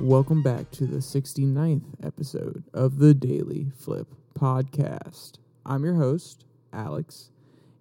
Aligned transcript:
Welcome 0.00 0.42
back 0.42 0.70
to 0.70 0.86
the 0.86 0.96
69th 0.96 1.84
episode 2.02 2.64
of 2.72 3.00
the 3.00 3.12
DailyFlip 3.14 4.06
Podcast. 4.34 5.32
I'm 5.66 5.84
your 5.84 5.96
host, 5.96 6.46
Alex, 6.72 7.30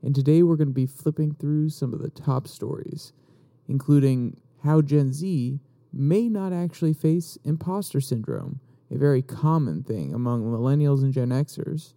and 0.04 0.14
today 0.14 0.44
we're 0.44 0.58
going 0.58 0.68
to 0.68 0.74
be 0.74 0.86
flipping 0.86 1.34
through 1.34 1.70
some 1.70 1.94
of 1.94 2.02
the 2.02 2.10
top 2.10 2.46
stories, 2.46 3.14
including 3.70 4.36
how 4.66 4.82
Gen 4.82 5.14
Z 5.14 5.62
may 5.94 6.28
not 6.28 6.52
actually 6.52 6.92
face 6.92 7.38
imposter 7.46 8.02
syndrome, 8.02 8.60
a 8.92 8.98
very 8.98 9.22
common 9.22 9.82
thing 9.82 10.14
among 10.14 10.44
millennials 10.44 11.02
and 11.02 11.14
Gen 11.14 11.30
Xers. 11.30 11.94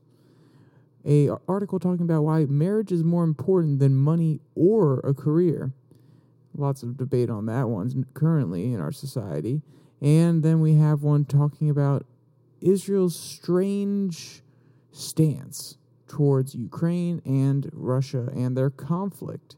A 1.04 1.30
article 1.48 1.80
talking 1.80 2.04
about 2.04 2.22
why 2.22 2.44
marriage 2.44 2.92
is 2.92 3.02
more 3.02 3.24
important 3.24 3.80
than 3.80 3.96
money 3.96 4.38
or 4.54 5.00
a 5.00 5.14
career. 5.14 5.72
Lots 6.56 6.84
of 6.84 6.96
debate 6.96 7.28
on 7.28 7.46
that 7.46 7.68
one 7.68 8.06
currently 8.14 8.72
in 8.72 8.78
our 8.78 8.92
society. 8.92 9.62
And 10.02 10.42
then 10.42 10.60
we 10.60 10.74
have 10.74 11.04
one 11.04 11.24
talking 11.24 11.70
about 11.70 12.04
Israel's 12.60 13.16
strange 13.16 14.42
stance 14.90 15.78
towards 16.08 16.56
Ukraine 16.56 17.22
and 17.24 17.70
Russia 17.72 18.28
and 18.34 18.56
their 18.56 18.68
conflict. 18.68 19.54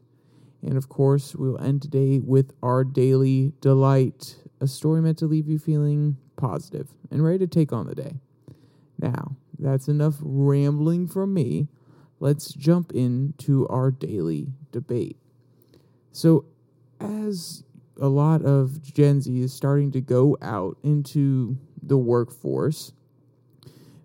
And 0.61 0.77
of 0.77 0.87
course, 0.87 1.35
we'll 1.35 1.59
end 1.59 1.81
today 1.81 2.19
with 2.19 2.53
our 2.61 2.83
daily 2.83 3.53
delight, 3.59 4.37
a 4.61 4.67
story 4.67 5.01
meant 5.01 5.17
to 5.17 5.25
leave 5.25 5.47
you 5.47 5.57
feeling 5.57 6.17
positive 6.37 6.89
and 7.09 7.23
ready 7.23 7.39
to 7.39 7.47
take 7.47 7.73
on 7.73 7.87
the 7.87 7.95
day. 7.95 8.19
Now, 8.99 9.35
that's 9.57 9.87
enough 9.87 10.15
rambling 10.21 11.07
from 11.07 11.33
me. 11.33 11.69
Let's 12.19 12.53
jump 12.53 12.91
into 12.93 13.67
our 13.67 13.89
daily 13.89 14.53
debate. 14.71 15.17
So, 16.11 16.45
as 16.99 17.63
a 17.99 18.07
lot 18.07 18.43
of 18.43 18.81
Gen 18.81 19.21
Z 19.21 19.41
is 19.41 19.53
starting 19.53 19.91
to 19.91 20.01
go 20.01 20.37
out 20.41 20.77
into 20.83 21.57
the 21.81 21.97
workforce, 21.97 22.91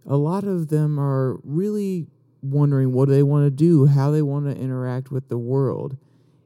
a 0.06 0.16
lot 0.16 0.44
of 0.44 0.69
them 0.69 0.98
are 0.98 1.38
really 1.44 2.06
wondering 2.42 2.92
what 2.92 3.08
they 3.08 3.22
want 3.22 3.44
to 3.44 3.50
do, 3.50 3.86
how 3.86 4.10
they 4.10 4.22
want 4.22 4.47
to 4.47 4.60
interact 4.60 5.10
with 5.10 5.28
the 5.28 5.38
world. 5.38 5.97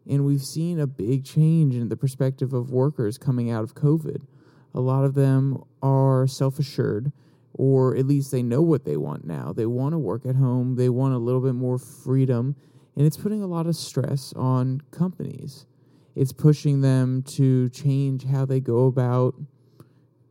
And 0.09 0.25
we've 0.25 0.42
seen 0.42 0.78
a 0.78 0.86
big 0.86 1.25
change 1.25 1.75
in 1.75 1.89
the 1.89 1.97
perspective 1.97 2.53
of 2.53 2.70
workers 2.70 3.17
coming 3.17 3.51
out 3.51 3.64
of 3.64 3.75
COVID. 3.75 4.27
A 4.75 4.81
lot 4.81 5.05
of 5.05 5.14
them 5.14 5.62
are 5.83 6.27
self 6.27 6.58
assured, 6.58 7.12
or 7.55 7.97
at 7.97 8.06
least 8.06 8.33
they 8.33 8.42
know 8.42 8.61
what 8.61 8.84
they 8.84 8.97
want 8.97 9.25
now. 9.25 9.53
They 9.53 9.67
want 9.67 9.92
to 9.92 9.98
work 9.98 10.27
at 10.27 10.36
home, 10.36 10.75
they 10.75 10.89
want 10.89 11.14
a 11.14 11.19
little 11.19 11.41
bit 11.41 11.55
more 11.55 11.79
freedom, 11.79 12.56
and 12.97 13.06
it's 13.06 13.17
putting 13.17 13.42
a 13.42 13.47
lot 13.47 13.67
of 13.67 13.77
stress 13.77 14.33
on 14.34 14.83
companies 14.91 15.67
it's 16.15 16.33
pushing 16.33 16.81
them 16.81 17.23
to 17.23 17.69
change 17.70 18.25
how 18.25 18.45
they 18.45 18.61
go 18.61 18.87
about 18.87 19.34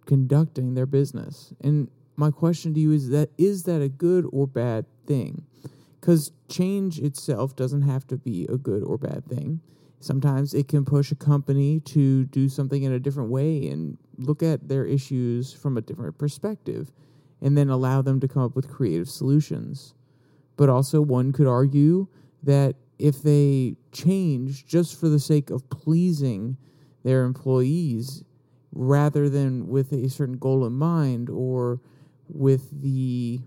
conducting 0.05 0.73
their 0.73 0.85
business. 0.85 1.53
And 1.61 1.89
my 2.15 2.31
question 2.31 2.73
to 2.73 2.79
you 2.79 2.91
is 2.91 3.09
that 3.09 3.29
is 3.37 3.63
that 3.63 3.81
a 3.81 3.89
good 3.89 4.25
or 4.31 4.47
bad 4.47 4.85
thing? 5.05 5.45
Because 5.99 6.31
change 6.49 6.99
itself 6.99 7.55
doesn't 7.55 7.83
have 7.83 8.05
to 8.07 8.17
be 8.17 8.45
a 8.45 8.57
good 8.57 8.83
or 8.83 8.97
bad 8.97 9.25
thing. 9.27 9.61
Sometimes 9.99 10.53
it 10.53 10.67
can 10.67 10.83
push 10.83 11.11
a 11.11 11.15
company 11.15 11.79
to 11.79 12.25
do 12.25 12.49
something 12.49 12.83
in 12.83 12.91
a 12.91 12.99
different 12.99 13.29
way 13.29 13.69
and 13.69 13.97
look 14.17 14.43
at 14.43 14.67
their 14.67 14.85
issues 14.85 15.53
from 15.53 15.77
a 15.77 15.81
different 15.81 16.17
perspective 16.17 16.91
and 17.41 17.57
then 17.57 17.69
allow 17.69 18.01
them 18.01 18.19
to 18.19 18.27
come 18.27 18.43
up 18.43 18.55
with 18.55 18.69
creative 18.69 19.07
solutions. 19.07 19.93
But 20.57 20.69
also, 20.69 21.01
one 21.01 21.31
could 21.31 21.47
argue 21.47 22.07
that 22.43 22.75
if 23.03 23.21
they 23.21 23.75
change 23.91 24.65
just 24.65 24.97
for 24.97 25.09
the 25.09 25.19
sake 25.19 25.49
of 25.49 25.69
pleasing 25.69 26.55
their 27.03 27.25
employees 27.25 28.23
rather 28.71 29.27
than 29.27 29.67
with 29.67 29.91
a 29.91 30.09
certain 30.09 30.37
goal 30.37 30.65
in 30.65 30.71
mind 30.71 31.29
or 31.29 31.81
with 32.29 32.81
the 32.81 33.41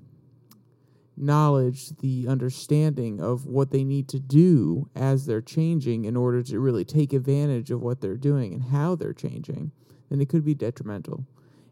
knowledge, 1.16 1.88
the 2.00 2.26
understanding 2.28 3.18
of 3.18 3.46
what 3.46 3.70
they 3.70 3.82
need 3.82 4.08
to 4.08 4.20
do 4.20 4.90
as 4.94 5.24
they're 5.24 5.40
changing 5.40 6.04
in 6.04 6.18
order 6.18 6.42
to 6.42 6.60
really 6.60 6.84
take 6.84 7.14
advantage 7.14 7.70
of 7.70 7.80
what 7.80 8.02
they're 8.02 8.14
doing 8.14 8.52
and 8.52 8.64
how 8.64 8.94
they're 8.94 9.14
changing, 9.14 9.72
then 10.10 10.20
it 10.20 10.28
could 10.28 10.44
be 10.44 10.54
detrimental. 10.54 11.24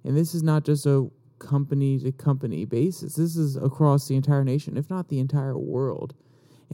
And 0.04 0.16
this 0.16 0.34
is 0.34 0.42
not 0.42 0.64
just 0.64 0.87
a 0.87 1.10
company 1.38 1.98
to 1.98 2.12
company 2.12 2.64
basis, 2.64 3.16
this 3.16 3.37
is 3.37 3.56
across 3.56 4.08
the 4.08 4.16
entire 4.16 4.42
nation, 4.42 4.78
if 4.78 4.88
not 4.88 5.08
the 5.08 5.19
entire 5.19 5.58
world. 5.58 6.14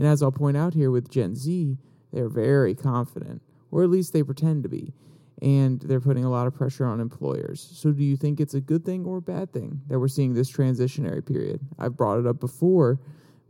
And 0.00 0.08
as 0.08 0.22
I'll 0.22 0.32
point 0.32 0.56
out 0.56 0.72
here 0.72 0.90
with 0.90 1.10
Gen 1.10 1.34
Z, 1.34 1.76
they're 2.10 2.30
very 2.30 2.74
confident, 2.74 3.42
or 3.70 3.82
at 3.82 3.90
least 3.90 4.14
they 4.14 4.22
pretend 4.22 4.62
to 4.62 4.68
be. 4.70 4.94
And 5.42 5.78
they're 5.78 6.00
putting 6.00 6.24
a 6.24 6.30
lot 6.30 6.46
of 6.46 6.54
pressure 6.54 6.86
on 6.86 7.00
employers. 7.00 7.60
So, 7.74 7.92
do 7.92 8.02
you 8.02 8.16
think 8.16 8.40
it's 8.40 8.54
a 8.54 8.62
good 8.62 8.82
thing 8.82 9.04
or 9.04 9.18
a 9.18 9.22
bad 9.22 9.52
thing 9.52 9.82
that 9.88 9.98
we're 9.98 10.08
seeing 10.08 10.32
this 10.32 10.50
transitionary 10.50 11.24
period? 11.24 11.60
I've 11.78 11.98
brought 11.98 12.18
it 12.18 12.26
up 12.26 12.40
before, 12.40 12.98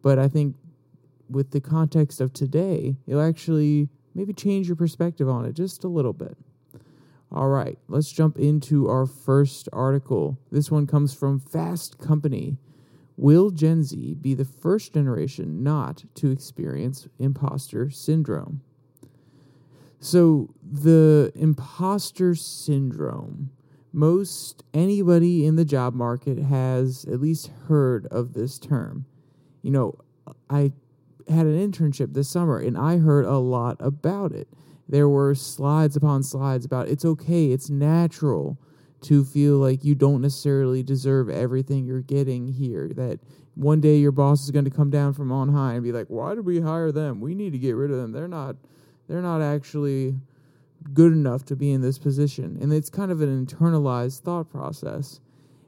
but 0.02 0.18
I 0.18 0.26
think 0.26 0.56
with 1.28 1.52
the 1.52 1.60
context 1.60 2.20
of 2.20 2.32
today, 2.32 2.96
it'll 3.06 3.22
actually 3.22 3.88
maybe 4.16 4.32
change 4.32 4.66
your 4.66 4.74
perspective 4.74 5.28
on 5.28 5.44
it 5.44 5.54
just 5.54 5.84
a 5.84 5.88
little 5.88 6.12
bit. 6.12 6.36
All 7.30 7.46
right, 7.46 7.78
let's 7.86 8.10
jump 8.10 8.38
into 8.38 8.88
our 8.88 9.06
first 9.06 9.68
article. 9.72 10.36
This 10.50 10.68
one 10.68 10.88
comes 10.88 11.14
from 11.14 11.38
Fast 11.38 11.98
Company. 11.98 12.58
Will 13.20 13.50
Gen 13.50 13.82
Z 13.82 14.14
be 14.14 14.32
the 14.32 14.46
first 14.46 14.94
generation 14.94 15.62
not 15.62 16.04
to 16.14 16.30
experience 16.30 17.06
imposter 17.18 17.90
syndrome? 17.90 18.62
So, 19.98 20.54
the 20.62 21.30
imposter 21.34 22.34
syndrome, 22.34 23.50
most 23.92 24.64
anybody 24.72 25.44
in 25.44 25.56
the 25.56 25.66
job 25.66 25.92
market 25.92 26.38
has 26.38 27.04
at 27.04 27.20
least 27.20 27.50
heard 27.68 28.06
of 28.06 28.32
this 28.32 28.58
term. 28.58 29.04
You 29.60 29.72
know, 29.72 29.98
I 30.48 30.72
had 31.28 31.44
an 31.44 31.70
internship 31.70 32.14
this 32.14 32.30
summer 32.30 32.58
and 32.58 32.78
I 32.78 32.96
heard 32.96 33.26
a 33.26 33.36
lot 33.36 33.76
about 33.80 34.32
it. 34.32 34.48
There 34.88 35.10
were 35.10 35.34
slides 35.34 35.94
upon 35.94 36.22
slides 36.22 36.64
about 36.64 36.88
it's 36.88 37.04
okay, 37.04 37.52
it's 37.52 37.68
natural 37.68 38.56
to 39.02 39.24
feel 39.24 39.56
like 39.56 39.84
you 39.84 39.94
don't 39.94 40.20
necessarily 40.20 40.82
deserve 40.82 41.28
everything 41.28 41.86
you're 41.86 42.02
getting 42.02 42.48
here. 42.48 42.88
That 42.88 43.20
one 43.54 43.80
day 43.80 43.96
your 43.96 44.12
boss 44.12 44.44
is 44.44 44.50
going 44.50 44.64
to 44.64 44.70
come 44.70 44.90
down 44.90 45.12
from 45.12 45.32
on 45.32 45.48
high 45.48 45.74
and 45.74 45.82
be 45.82 45.92
like, 45.92 46.08
"Why 46.08 46.34
did 46.34 46.44
we 46.44 46.60
hire 46.60 46.92
them? 46.92 47.20
We 47.20 47.34
need 47.34 47.52
to 47.52 47.58
get 47.58 47.72
rid 47.72 47.90
of 47.90 47.96
them. 47.96 48.12
They're 48.12 48.28
not 48.28 48.56
they're 49.08 49.22
not 49.22 49.42
actually 49.42 50.16
good 50.94 51.12
enough 51.12 51.44
to 51.46 51.56
be 51.56 51.72
in 51.72 51.80
this 51.80 51.98
position." 51.98 52.58
And 52.60 52.72
it's 52.72 52.90
kind 52.90 53.10
of 53.10 53.20
an 53.20 53.46
internalized 53.46 54.20
thought 54.20 54.50
process. 54.50 55.20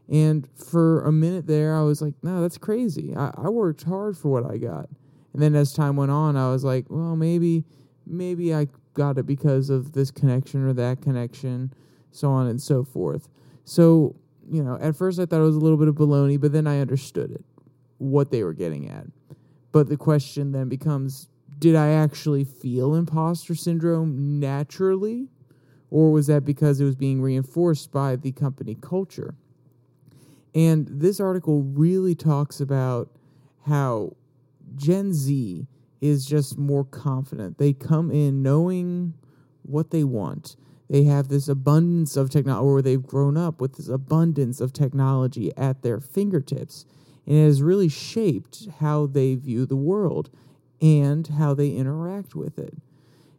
And 0.08 0.48
for 0.54 1.02
a 1.04 1.12
minute 1.12 1.46
there, 1.46 1.74
I 1.74 1.82
was 1.82 2.02
like, 2.02 2.14
"No, 2.22 2.42
that's 2.42 2.58
crazy. 2.58 3.14
I, 3.16 3.32
I 3.36 3.48
worked 3.48 3.84
hard 3.84 4.16
for 4.16 4.28
what 4.28 4.50
I 4.50 4.58
got." 4.58 4.88
And 5.32 5.40
then 5.40 5.54
as 5.54 5.72
time 5.72 5.96
went 5.96 6.10
on, 6.10 6.36
I 6.36 6.50
was 6.50 6.64
like, 6.64 6.86
"Well, 6.90 7.16
maybe 7.16 7.64
maybe 8.06 8.54
I 8.54 8.68
got 8.94 9.16
it 9.16 9.26
because 9.26 9.70
of 9.70 9.92
this 9.92 10.10
connection 10.10 10.66
or 10.66 10.72
that 10.74 11.00
connection." 11.00 11.72
So 12.12 12.30
on 12.30 12.46
and 12.46 12.60
so 12.60 12.84
forth. 12.84 13.28
So, 13.64 14.14
you 14.48 14.62
know, 14.62 14.78
at 14.80 14.94
first 14.94 15.18
I 15.18 15.26
thought 15.26 15.40
it 15.40 15.44
was 15.44 15.56
a 15.56 15.60
little 15.60 15.78
bit 15.78 15.88
of 15.88 15.96
baloney, 15.96 16.40
but 16.40 16.52
then 16.52 16.66
I 16.66 16.78
understood 16.78 17.32
it, 17.32 17.44
what 17.98 18.30
they 18.30 18.44
were 18.44 18.52
getting 18.52 18.88
at. 18.88 19.06
But 19.72 19.88
the 19.88 19.96
question 19.96 20.52
then 20.52 20.68
becomes 20.68 21.28
did 21.58 21.76
I 21.76 21.90
actually 21.90 22.44
feel 22.44 22.94
imposter 22.94 23.54
syndrome 23.54 24.40
naturally? 24.40 25.28
Or 25.90 26.10
was 26.10 26.26
that 26.26 26.44
because 26.44 26.80
it 26.80 26.84
was 26.84 26.96
being 26.96 27.22
reinforced 27.22 27.92
by 27.92 28.16
the 28.16 28.32
company 28.32 28.74
culture? 28.74 29.34
And 30.54 30.88
this 30.90 31.20
article 31.20 31.62
really 31.62 32.14
talks 32.14 32.60
about 32.60 33.10
how 33.66 34.16
Gen 34.74 35.12
Z 35.12 35.66
is 36.00 36.26
just 36.26 36.58
more 36.58 36.84
confident. 36.84 37.58
They 37.58 37.72
come 37.72 38.10
in 38.10 38.42
knowing 38.42 39.14
what 39.62 39.90
they 39.90 40.02
want 40.02 40.56
they 40.92 41.04
have 41.04 41.28
this 41.28 41.48
abundance 41.48 42.18
of 42.18 42.28
technology, 42.28 42.66
or 42.66 42.82
they've 42.82 43.02
grown 43.02 43.34
up 43.34 43.62
with 43.62 43.76
this 43.76 43.88
abundance 43.88 44.60
of 44.60 44.74
technology 44.74 45.50
at 45.56 45.80
their 45.80 45.98
fingertips. 45.98 46.84
And 47.26 47.34
it 47.34 47.44
has 47.44 47.62
really 47.62 47.88
shaped 47.88 48.68
how 48.78 49.06
they 49.06 49.34
view 49.36 49.64
the 49.64 49.74
world 49.74 50.28
and 50.82 51.26
how 51.26 51.54
they 51.54 51.70
interact 51.70 52.34
with 52.34 52.58
it. 52.58 52.74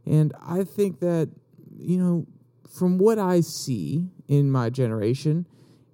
And 0.03 0.33
I 0.43 0.63
think 0.63 0.99
that, 1.01 1.29
you 1.77 1.99
know, 1.99 2.25
from 2.67 2.97
what 2.97 3.19
I 3.19 3.41
see 3.41 4.07
in 4.27 4.49
my 4.49 4.71
generation, 4.71 5.45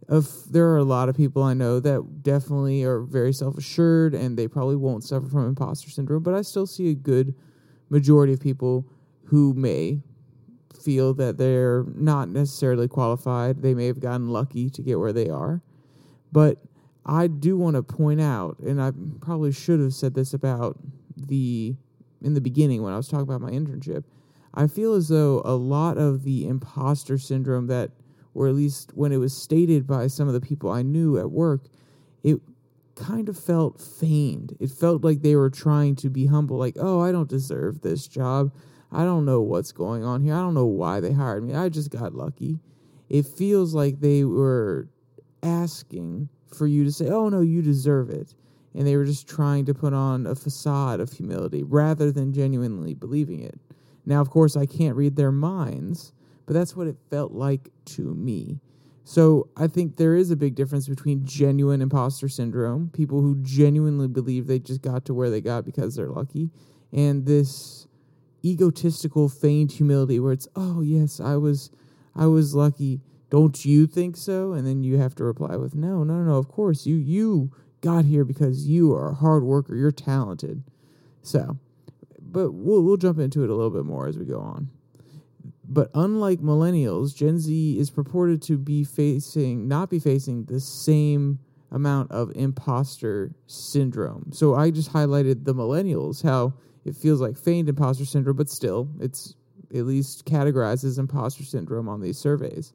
of 0.08 0.50
there 0.50 0.70
are 0.70 0.78
a 0.78 0.86
lot 0.86 1.10
of 1.10 1.18
people 1.18 1.44
I 1.44 1.56
know 1.56 1.82
that 1.82 2.24
definitely 2.24 2.84
are 2.84 3.02
very 3.02 3.34
self 3.34 3.58
assured 3.58 4.14
and 4.14 4.38
they 4.38 4.48
probably 4.48 4.78
won't 4.78 5.04
suffer 5.04 5.28
from 5.28 5.46
imposter 5.46 5.90
syndrome, 5.90 6.24
but 6.24 6.34
I 6.34 6.42
still 6.42 6.66
see 6.66 6.90
a 6.90 6.96
good 6.96 7.36
majority 7.90 8.32
of 8.32 8.40
people 8.40 8.86
who 9.26 9.54
may 9.54 10.04
feel 10.82 11.14
that 11.16 11.38
they're 11.38 11.86
not 11.96 12.30
necessarily 12.30 12.88
qualified. 12.88 13.62
They 13.62 13.74
may 13.74 13.88
have 13.88 14.00
gotten 14.00 14.30
lucky 14.30 14.70
to 14.70 14.82
get 14.82 15.00
where 15.00 15.14
they 15.14 15.30
are. 15.30 15.62
But 16.32 16.58
I 17.06 17.28
do 17.28 17.58
want 17.58 17.76
to 17.76 17.84
point 17.84 18.22
out, 18.22 18.60
and 18.60 18.82
I 18.82 18.92
probably 19.22 19.52
should 19.52 19.80
have 19.80 19.94
said 19.94 20.14
this 20.14 20.34
about 20.34 20.78
the 21.16 21.76
in 22.22 22.34
the 22.34 22.42
beginning 22.42 22.84
when 22.84 22.94
I 22.94 22.98
was 22.98 23.08
talking 23.08 23.24
about 23.24 23.42
my 23.42 23.52
internship. 23.52 24.04
I 24.54 24.68
feel 24.68 24.94
as 24.94 25.08
though 25.08 25.42
a 25.46 25.54
lot 25.54 25.98
of 25.98 26.24
the 26.24 26.48
imposter 26.48 27.18
syndrome 27.18 27.68
that 27.68 27.92
or 28.34 28.48
at 28.48 28.56
least 28.56 28.92
when 28.96 29.12
it 29.12 29.18
was 29.18 29.36
stated 29.36 29.88
by 29.88 30.08
some 30.08 30.28
of 30.28 30.34
the 30.34 30.42
people 30.42 30.72
I 30.72 30.82
knew 30.82 31.18
at 31.18 31.32
work, 31.32 31.66
it 32.24 32.40
kind 32.96 33.30
of 33.30 33.38
felt 33.38 33.82
feigned. 33.82 34.56
It 34.60 34.72
felt 34.72 35.04
like 35.04 35.22
they 35.22 35.36
were 35.36 35.50
trying 35.50 35.96
to 35.98 36.10
be 36.10 36.28
humble, 36.28 36.58
like, 36.58 36.76
oh, 36.80 37.00
I 37.00 37.12
don't 37.12 37.30
deserve 37.30 37.82
this 37.82 38.08
job. 38.08 38.54
I 38.92 39.04
don't 39.04 39.26
know 39.26 39.42
what's 39.42 39.72
going 39.72 40.04
on 40.04 40.22
here. 40.22 40.34
I 40.34 40.40
don't 40.40 40.54
know 40.54 40.66
why 40.66 41.00
they 41.00 41.12
hired 41.12 41.44
me. 41.44 41.56
I 41.56 41.70
just 41.70 41.92
got 41.92 42.16
lucky. 42.16 42.60
It 43.10 43.26
feels 43.26 43.74
like 43.74 44.00
they 44.00 44.24
were 44.24 44.88
asking 45.44 46.30
for 46.54 46.68
you 46.68 46.84
to 46.84 46.92
say, 46.92 47.10
oh, 47.10 47.30
no, 47.30 47.42
you 47.42 47.62
deserve 47.62 48.10
it. 48.10 48.34
And 48.74 48.86
they 48.86 48.96
were 48.96 49.06
just 49.06 49.28
trying 49.28 49.66
to 49.66 49.74
put 49.74 49.94
on 49.94 50.28
a 50.28 50.36
facade 50.36 51.00
of 51.00 51.12
humility 51.12 51.64
rather 51.64 52.12
than 52.12 52.34
genuinely 52.34 52.94
believing 52.94 53.42
it. 53.42 53.60
Now, 54.06 54.22
of 54.22 54.30
course, 54.30 54.56
I 54.56 54.66
can't 54.66 54.96
read 54.96 55.16
their 55.16 55.32
minds, 55.32 56.14
but 56.46 56.54
that's 56.54 56.76
what 56.76 56.88
it 56.88 56.98
felt 57.10 57.32
like 57.32 57.70
to 57.86 58.14
me. 58.16 58.60
So 59.04 59.50
I 59.58 59.66
think 59.68 59.98
there 59.98 60.16
is 60.16 60.30
a 60.30 60.36
big 60.36 60.54
difference 60.54 60.88
between 60.88 61.26
genuine 61.26 61.82
imposter 61.82 62.30
syndrome, 62.30 62.92
people 62.94 63.22
who 63.22 63.38
genuinely 63.42 64.08
believe 64.08 64.46
they 64.46 64.60
just 64.60 64.84
got 64.84 65.06
to 65.06 65.16
where 65.16 65.32
they 65.32 65.42
got 65.42 65.66
because 65.66 65.96
they're 65.96 66.10
lucky, 66.10 66.52
and 66.94 67.26
this 67.26 67.88
egotistical 68.44 69.30
feigned 69.30 69.74
humility 69.74 70.20
where 70.20 70.34
it's, 70.34 70.48
"Oh, 70.56 70.82
yes, 70.82 71.20
I 71.20 71.36
was 71.36 71.72
I 72.16 72.28
was 72.28 72.56
lucky. 72.56 73.02
Don't 73.30 73.64
you 73.66 73.88
think 73.88 74.18
so?" 74.18 74.54
And 74.54 74.66
then 74.66 74.84
you 74.84 74.98
have 74.98 75.16
to 75.16 75.24
reply 75.24 75.56
with, 75.56 75.76
"No, 75.76 76.04
no, 76.04 76.24
no, 76.24 76.38
of 76.38 76.48
course. 76.48 76.86
You 76.86 76.96
you 76.96 77.52
got 77.82 78.06
here 78.06 78.26
because 78.26 78.68
you 78.68 78.94
are 78.94 79.10
a 79.10 79.16
hard 79.16 79.44
worker, 79.44 79.76
you're 79.76 79.92
talented." 79.92 80.64
So, 81.22 81.58
but 82.22 82.52
we'll 82.52 82.84
we'll 82.84 82.98
jump 82.98 83.20
into 83.20 83.44
it 83.44 83.50
a 83.50 83.56
little 83.56 83.72
bit 83.72 83.86
more 83.86 84.08
as 84.08 84.18
we 84.18 84.26
go 84.26 84.40
on. 84.40 84.70
But 85.68 85.92
unlike 85.94 86.40
millennials, 86.40 87.16
Gen 87.16 87.38
Z 87.38 87.78
is 87.78 87.92
purported 87.92 88.42
to 88.44 88.58
be 88.58 88.84
facing 88.84 89.68
not 89.68 89.90
be 89.90 90.00
facing 90.00 90.46
the 90.46 90.60
same 90.60 91.40
amount 91.72 92.12
of 92.12 92.32
imposter 92.36 93.32
syndrome. 93.46 94.32
So 94.34 94.56
I 94.56 94.72
just 94.72 94.92
highlighted 94.92 95.46
the 95.46 95.54
millennials 95.54 96.24
how 96.24 96.54
it 96.90 96.96
feels 96.96 97.22
like 97.22 97.38
feigned 97.38 97.70
imposter 97.70 98.06
syndrome, 98.06 98.36
but 98.36 98.50
still 98.50 98.90
it's 99.00 99.36
at 99.74 99.86
least 99.86 100.26
categorized 100.26 100.84
as 100.84 100.98
imposter 100.98 101.44
syndrome 101.44 101.88
on 101.88 102.02
these 102.02 102.18
surveys. 102.18 102.74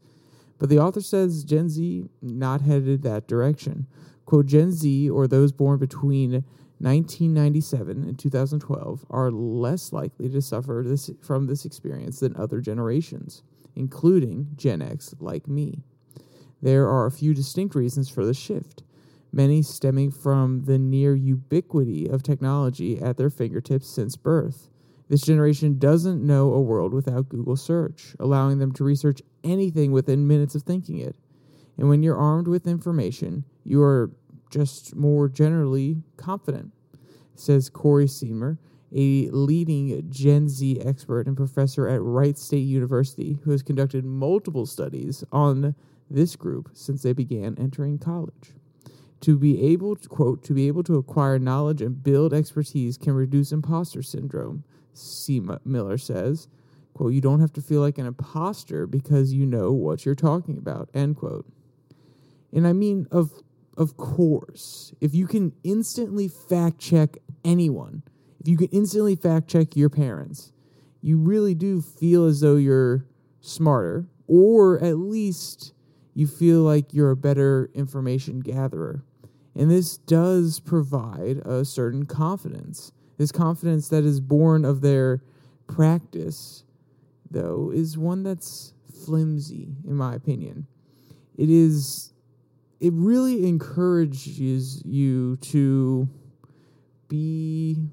But 0.58 0.69
the 0.69 0.78
author 0.78 1.00
says 1.00 1.44
Gen 1.44 1.69
Z 1.69 2.05
not 2.22 2.61
headed 2.61 3.02
that 3.02 3.26
direction. 3.26 3.87
Quote 4.25 4.46
Gen 4.46 4.70
Z 4.70 5.11
or 5.11 5.26
those 5.26 5.52
born 5.52 5.78
between 5.78 6.44
1997 6.78 8.05
and 8.05 8.19
2012 8.19 9.05
are 9.11 9.31
less 9.31 9.93
likely 9.93 10.28
to 10.28 10.40
suffer 10.40 10.82
this, 10.87 11.11
from 11.22 11.46
this 11.46 11.64
experience 11.64 12.20
than 12.20 12.37
other 12.37 12.61
generations, 12.61 13.43
including 13.75 14.49
Gen 14.55 14.81
X 14.81 15.14
like 15.19 15.49
me. 15.49 15.82
There 16.62 16.88
are 16.88 17.06
a 17.06 17.11
few 17.11 17.34
distinct 17.34 17.75
reasons 17.75 18.08
for 18.08 18.25
the 18.25 18.34
shift, 18.34 18.82
many 19.34 19.62
stemming 19.62 20.10
from 20.10 20.64
the 20.64 20.78
near 20.78 21.14
ubiquity 21.14 22.06
of 22.08 22.22
technology 22.22 23.00
at 23.00 23.16
their 23.16 23.31
fingertips 23.31 23.88
since 23.88 24.16
birth. 24.16 24.69
This 25.08 25.22
generation 25.22 25.78
doesn't 25.78 26.25
know 26.25 26.52
a 26.52 26.60
world 26.60 26.94
without 26.94 27.28
Google 27.28 27.56
search, 27.56 28.16
allowing 28.19 28.58
them 28.58 28.72
to 28.72 28.84
research 28.84 29.20
anything 29.42 29.92
within 29.92 30.26
minutes 30.26 30.54
of 30.54 30.62
thinking 30.62 30.98
it. 30.98 31.16
And 31.76 31.88
when 31.88 32.02
you're 32.02 32.16
armed 32.16 32.48
with 32.48 32.66
information, 32.66 33.44
you 33.64 33.82
are 33.82 34.12
just 34.50 34.94
more 34.94 35.28
generally 35.28 36.02
confident, 36.16 36.72
says 37.34 37.69
Corey 37.69 38.06
Seemiller, 38.06 38.58
a 38.94 39.28
leading 39.30 40.08
Gen 40.08 40.48
Z 40.48 40.80
expert 40.80 41.26
and 41.26 41.37
professor 41.37 41.88
at 41.88 42.00
Wright 42.00 42.38
State 42.38 42.58
University 42.58 43.38
who 43.42 43.50
has 43.50 43.62
conducted 43.62 44.04
multiple 44.04 44.66
studies 44.66 45.25
on 45.32 45.75
this 46.08 46.37
group 46.37 46.70
since 46.72 47.02
they 47.02 47.12
began 47.12 47.56
entering 47.58 47.98
college. 47.98 48.54
To 49.25 49.38
be 49.38 49.62
able 49.73 49.97
to 49.97 50.06
quote, 50.06 50.43
to 50.44 50.53
be 50.53 50.67
able 50.69 50.82
to 50.82 50.97
acquire 50.97 51.38
knowledge 51.38 51.81
and 51.81 52.03
build 52.03 52.35
expertise 52.35 52.99
can 52.99 53.15
reduce 53.15 53.53
imposter 53.53 54.03
syndrome, 54.03 54.65
C. 54.93 55.41
Miller 55.65 55.97
says. 55.97 56.47
Quote, 56.93 57.15
you 57.15 57.23
don't 57.23 57.41
have 57.41 57.53
to 57.55 57.62
feel 57.62 57.81
like 57.81 57.97
an 57.97 58.05
imposter 58.05 58.87
because 58.87 59.32
you 59.32 59.47
know 59.47 59.73
what 59.73 60.05
you're 60.05 60.15
talking 60.15 60.59
about, 60.59 60.91
end 60.93 61.17
quote. 61.17 61.47
And 62.53 62.67
I 62.67 62.75
mean, 62.75 63.09
of 63.11 63.32
of 63.79 63.97
course, 63.97 64.93
if 65.00 65.15
you 65.15 65.26
can 65.26 65.55
instantly 65.65 66.29
fact 66.29 66.79
check 66.79 67.17
anyone, 67.47 68.03
if 68.41 68.47
you 68.47 68.59
can 68.59 68.69
instantly 68.69 69.17
fact 69.17 69.49
check 69.49 69.75
your 69.75 69.88
parents, 69.88 70.53
you 71.00 71.17
really 71.17 71.55
do 71.55 71.81
feel 71.81 72.26
as 72.26 72.43
though 72.43 72.56
you're 72.56 73.06
smarter, 73.41 74.06
or 74.26 74.79
at 74.85 74.99
least 74.99 75.73
you 76.12 76.26
feel 76.26 76.61
like 76.61 76.93
you're 76.93 77.11
a 77.11 77.17
better 77.17 77.71
information 77.73 78.41
gatherer. 78.41 79.03
And 79.56 79.70
this 79.70 79.96
does 79.96 80.60
provide 80.60 81.38
a 81.44 81.64
certain 81.64 82.06
confidence. 82.06 82.92
This 83.18 83.30
confidence 83.30 83.88
that 83.88 84.04
is 84.04 84.20
born 84.20 84.64
of 84.64 84.80
their 84.80 85.22
practice, 85.66 86.64
though, 87.30 87.70
is 87.72 87.96
one 87.96 88.22
that's 88.22 88.74
flimsy, 89.04 89.76
in 89.86 89.94
my 89.94 90.14
opinion. 90.14 90.66
It 91.36 91.50
is 91.50 92.12
it 92.80 92.92
really 92.92 93.46
encourages 93.46 94.82
you 94.84 95.36
to 95.36 96.08
be 97.08 97.88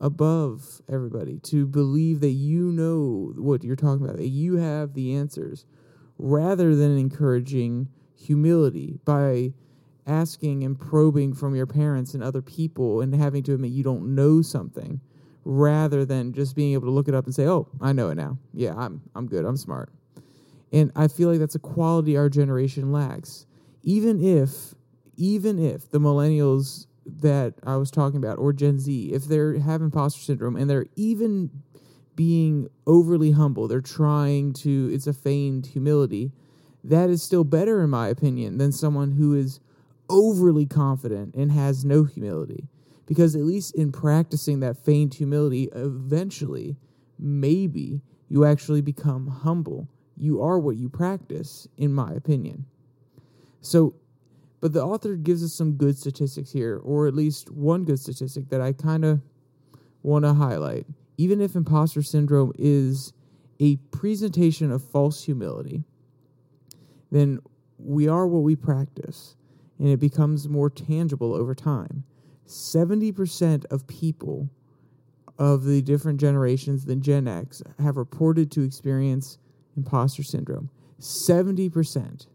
above 0.00 0.82
everybody, 0.88 1.38
to 1.38 1.66
believe 1.66 2.20
that 2.20 2.32
you 2.32 2.70
know 2.72 3.32
what 3.36 3.64
you're 3.64 3.76
talking 3.76 4.04
about, 4.04 4.18
that 4.18 4.28
you 4.28 4.56
have 4.56 4.92
the 4.92 5.14
answers, 5.14 5.64
rather 6.18 6.74
than 6.74 6.98
encouraging 6.98 7.88
humility 8.16 8.98
by 9.04 9.52
asking 10.06 10.64
and 10.64 10.78
probing 10.78 11.32
from 11.34 11.54
your 11.54 11.66
parents 11.66 12.14
and 12.14 12.22
other 12.22 12.42
people 12.42 13.00
and 13.00 13.14
having 13.14 13.42
to 13.44 13.54
admit 13.54 13.72
you 13.72 13.82
don't 13.82 14.14
know 14.14 14.42
something 14.42 15.00
rather 15.44 16.04
than 16.04 16.32
just 16.32 16.56
being 16.56 16.72
able 16.72 16.86
to 16.86 16.90
look 16.92 17.08
it 17.08 17.14
up 17.14 17.26
and 17.26 17.34
say, 17.34 17.46
"Oh, 17.46 17.68
I 17.80 17.92
know 17.92 18.10
it 18.10 18.16
now. 18.16 18.38
Yeah, 18.52 18.74
I'm 18.76 19.02
I'm 19.14 19.26
good. 19.26 19.44
I'm 19.44 19.56
smart." 19.56 19.90
And 20.72 20.90
I 20.96 21.08
feel 21.08 21.30
like 21.30 21.38
that's 21.38 21.54
a 21.54 21.60
quality 21.60 22.16
our 22.16 22.28
generation 22.28 22.92
lacks 22.92 23.46
even 23.84 24.20
if 24.22 24.74
even 25.16 25.58
if 25.58 25.90
the 25.90 26.00
millennials 26.00 26.86
that 27.06 27.54
I 27.62 27.76
was 27.76 27.90
talking 27.90 28.16
about 28.16 28.38
or 28.38 28.52
Gen 28.52 28.78
Z, 28.80 29.12
if 29.12 29.26
they're 29.26 29.58
have 29.60 29.82
imposter 29.82 30.20
syndrome 30.20 30.56
and 30.56 30.68
they're 30.68 30.86
even 30.96 31.50
being 32.16 32.68
overly 32.86 33.32
humble, 33.32 33.68
they're 33.68 33.80
trying 33.80 34.52
to 34.54 34.90
it's 34.92 35.06
a 35.06 35.12
feigned 35.12 35.66
humility, 35.66 36.32
that 36.82 37.10
is 37.10 37.22
still 37.22 37.44
better 37.44 37.82
in 37.82 37.90
my 37.90 38.08
opinion 38.08 38.58
than 38.58 38.72
someone 38.72 39.12
who 39.12 39.34
is 39.34 39.60
overly 40.08 40.66
confident 40.66 41.34
and 41.34 41.52
has 41.52 41.84
no 41.84 42.04
humility. 42.04 42.68
Because 43.06 43.36
at 43.36 43.42
least 43.42 43.74
in 43.74 43.92
practicing 43.92 44.60
that 44.60 44.82
feigned 44.82 45.14
humility, 45.14 45.68
eventually, 45.74 46.76
maybe 47.18 48.00
you 48.28 48.44
actually 48.44 48.80
become 48.80 49.26
humble. 49.26 49.88
You 50.16 50.40
are 50.42 50.58
what 50.58 50.76
you 50.76 50.88
practice, 50.88 51.68
in 51.76 51.92
my 51.92 52.12
opinion. 52.12 52.64
So, 53.60 53.94
but 54.60 54.72
the 54.72 54.82
author 54.82 55.16
gives 55.16 55.44
us 55.44 55.52
some 55.52 55.72
good 55.72 55.98
statistics 55.98 56.52
here, 56.52 56.80
or 56.82 57.06
at 57.06 57.14
least 57.14 57.50
one 57.50 57.84
good 57.84 57.98
statistic 58.00 58.48
that 58.48 58.62
I 58.62 58.72
kind 58.72 59.04
of 59.04 59.20
want 60.02 60.24
to 60.24 60.32
highlight. 60.32 60.86
Even 61.18 61.40
if 61.40 61.54
imposter 61.54 62.02
syndrome 62.02 62.52
is 62.58 63.12
a 63.60 63.76
presentation 63.76 64.72
of 64.72 64.82
false 64.82 65.24
humility, 65.24 65.84
then 67.10 67.40
we 67.78 68.08
are 68.08 68.26
what 68.26 68.42
we 68.42 68.56
practice, 68.56 69.36
and 69.78 69.88
it 69.88 69.98
becomes 69.98 70.48
more 70.48 70.70
tangible 70.70 71.34
over 71.34 71.54
time. 71.54 72.04
70% 72.46 73.64
of 73.66 73.86
people 73.86 74.50
of 75.38 75.64
the 75.64 75.82
different 75.82 76.20
generations 76.20 76.84
than 76.84 77.00
Gen 77.00 77.26
X 77.26 77.62
have 77.78 77.96
reported 77.96 78.50
to 78.52 78.62
experience 78.62 79.38
imposter 79.76 80.22
syndrome. 80.22 80.70
70%. 81.00 82.26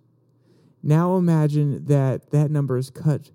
Now 0.84 1.16
imagine 1.18 1.86
that 1.86 2.32
that 2.32 2.52
number 2.52 2.78
is 2.78 2.90
cut 2.90 3.32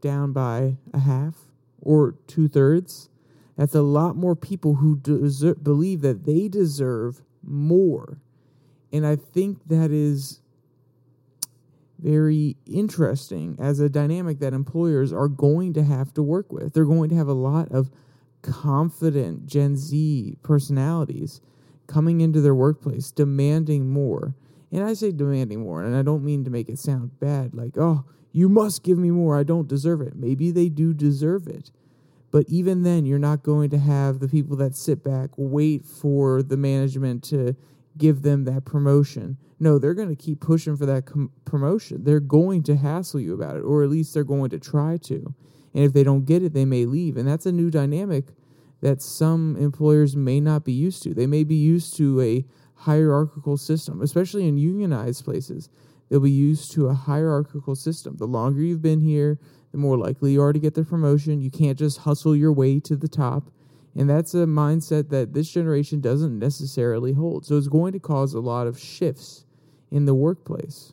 down 0.00 0.32
by 0.32 0.76
a 0.92 1.00
half 1.00 1.34
or 1.80 2.14
two 2.26 2.48
thirds. 2.48 3.08
That's 3.56 3.74
a 3.74 3.82
lot 3.82 4.16
more 4.16 4.36
people 4.36 4.76
who 4.76 4.96
deserve, 4.96 5.62
believe 5.64 6.00
that 6.02 6.24
they 6.24 6.48
deserve 6.48 7.22
more. 7.42 8.20
And 8.92 9.06
I 9.06 9.16
think 9.16 9.68
that 9.68 9.90
is 9.90 10.40
very 11.98 12.56
interesting 12.66 13.56
as 13.58 13.80
a 13.80 13.88
dynamic 13.88 14.38
that 14.38 14.52
employers 14.52 15.12
are 15.12 15.28
going 15.28 15.72
to 15.74 15.82
have 15.82 16.14
to 16.14 16.22
work 16.22 16.52
with. 16.52 16.72
They're 16.72 16.84
going 16.84 17.10
to 17.10 17.16
have 17.16 17.28
a 17.28 17.32
lot 17.32 17.70
of 17.70 17.90
confident 18.42 19.46
Gen 19.46 19.76
Z 19.76 20.36
personalities 20.42 21.40
coming 21.86 22.20
into 22.20 22.40
their 22.40 22.54
workplace 22.54 23.10
demanding 23.10 23.90
more. 23.90 24.34
And 24.70 24.84
I 24.84 24.94
say 24.94 25.10
demanding 25.10 25.60
more, 25.60 25.82
and 25.82 25.96
I 25.96 26.02
don't 26.02 26.24
mean 26.24 26.44
to 26.44 26.50
make 26.50 26.68
it 26.68 26.78
sound 26.78 27.18
bad, 27.18 27.54
like, 27.54 27.78
oh, 27.78 28.04
you 28.32 28.48
must 28.48 28.84
give 28.84 28.98
me 28.98 29.10
more. 29.10 29.38
I 29.38 29.42
don't 29.42 29.66
deserve 29.66 30.02
it. 30.02 30.14
Maybe 30.14 30.50
they 30.50 30.68
do 30.68 30.92
deserve 30.92 31.48
it. 31.48 31.70
But 32.30 32.44
even 32.48 32.82
then, 32.82 33.06
you're 33.06 33.18
not 33.18 33.42
going 33.42 33.70
to 33.70 33.78
have 33.78 34.20
the 34.20 34.28
people 34.28 34.56
that 34.58 34.76
sit 34.76 35.02
back, 35.02 35.30
wait 35.36 35.86
for 35.86 36.42
the 36.42 36.58
management 36.58 37.24
to 37.24 37.56
give 37.98 38.22
them 38.22 38.44
that 38.44 38.64
promotion. 38.64 39.36
No, 39.60 39.78
they're 39.78 39.94
going 39.94 40.14
to 40.14 40.16
keep 40.16 40.40
pushing 40.40 40.76
for 40.76 40.86
that 40.86 41.06
com- 41.06 41.32
promotion. 41.44 42.04
They're 42.04 42.20
going 42.20 42.62
to 42.64 42.76
hassle 42.76 43.20
you 43.20 43.34
about 43.34 43.56
it, 43.56 43.60
or 43.60 43.82
at 43.82 43.90
least 43.90 44.14
they're 44.14 44.24
going 44.24 44.50
to 44.50 44.58
try 44.58 44.96
to. 44.98 45.34
And 45.74 45.84
if 45.84 45.92
they 45.92 46.04
don't 46.04 46.24
get 46.24 46.42
it, 46.42 46.54
they 46.54 46.64
may 46.64 46.86
leave. 46.86 47.16
And 47.16 47.28
that's 47.28 47.46
a 47.46 47.52
new 47.52 47.70
dynamic 47.70 48.26
that 48.80 49.02
some 49.02 49.56
employers 49.56 50.16
may 50.16 50.40
not 50.40 50.64
be 50.64 50.72
used 50.72 51.02
to. 51.02 51.14
They 51.14 51.26
may 51.26 51.44
be 51.44 51.56
used 51.56 51.96
to 51.96 52.20
a 52.20 52.44
hierarchical 52.74 53.56
system, 53.56 54.00
especially 54.00 54.46
in 54.46 54.56
unionized 54.56 55.24
places. 55.24 55.68
They'll 56.08 56.20
be 56.20 56.30
used 56.30 56.70
to 56.72 56.86
a 56.86 56.94
hierarchical 56.94 57.74
system. 57.74 58.16
The 58.16 58.26
longer 58.26 58.62
you've 58.62 58.82
been 58.82 59.00
here, 59.00 59.38
the 59.72 59.78
more 59.78 59.98
likely 59.98 60.32
you 60.32 60.42
are 60.42 60.52
to 60.52 60.58
get 60.58 60.74
the 60.74 60.84
promotion. 60.84 61.40
You 61.40 61.50
can't 61.50 61.78
just 61.78 61.98
hustle 61.98 62.34
your 62.34 62.52
way 62.52 62.80
to 62.80 62.96
the 62.96 63.08
top. 63.08 63.50
And 63.98 64.08
that's 64.08 64.32
a 64.32 64.46
mindset 64.46 65.08
that 65.08 65.34
this 65.34 65.50
generation 65.50 66.00
doesn't 66.00 66.38
necessarily 66.38 67.14
hold. 67.14 67.44
So 67.44 67.56
it's 67.56 67.66
going 67.66 67.92
to 67.94 67.98
cause 67.98 68.32
a 68.32 68.38
lot 68.38 68.68
of 68.68 68.78
shifts 68.78 69.44
in 69.90 70.04
the 70.04 70.14
workplace. 70.14 70.92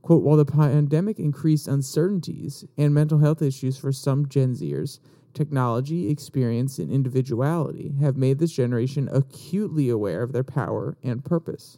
Quote, 0.00 0.22
while 0.22 0.38
the 0.38 0.46
pandemic 0.46 1.18
increased 1.18 1.68
uncertainties 1.68 2.64
and 2.78 2.94
mental 2.94 3.18
health 3.18 3.42
issues 3.42 3.76
for 3.76 3.92
some 3.92 4.26
Gen 4.26 4.54
Zers, 4.54 5.00
technology, 5.34 6.08
experience, 6.08 6.78
and 6.78 6.90
individuality 6.90 7.92
have 8.00 8.16
made 8.16 8.38
this 8.38 8.52
generation 8.52 9.10
acutely 9.12 9.90
aware 9.90 10.22
of 10.22 10.32
their 10.32 10.42
power 10.42 10.96
and 11.02 11.22
purpose. 11.22 11.76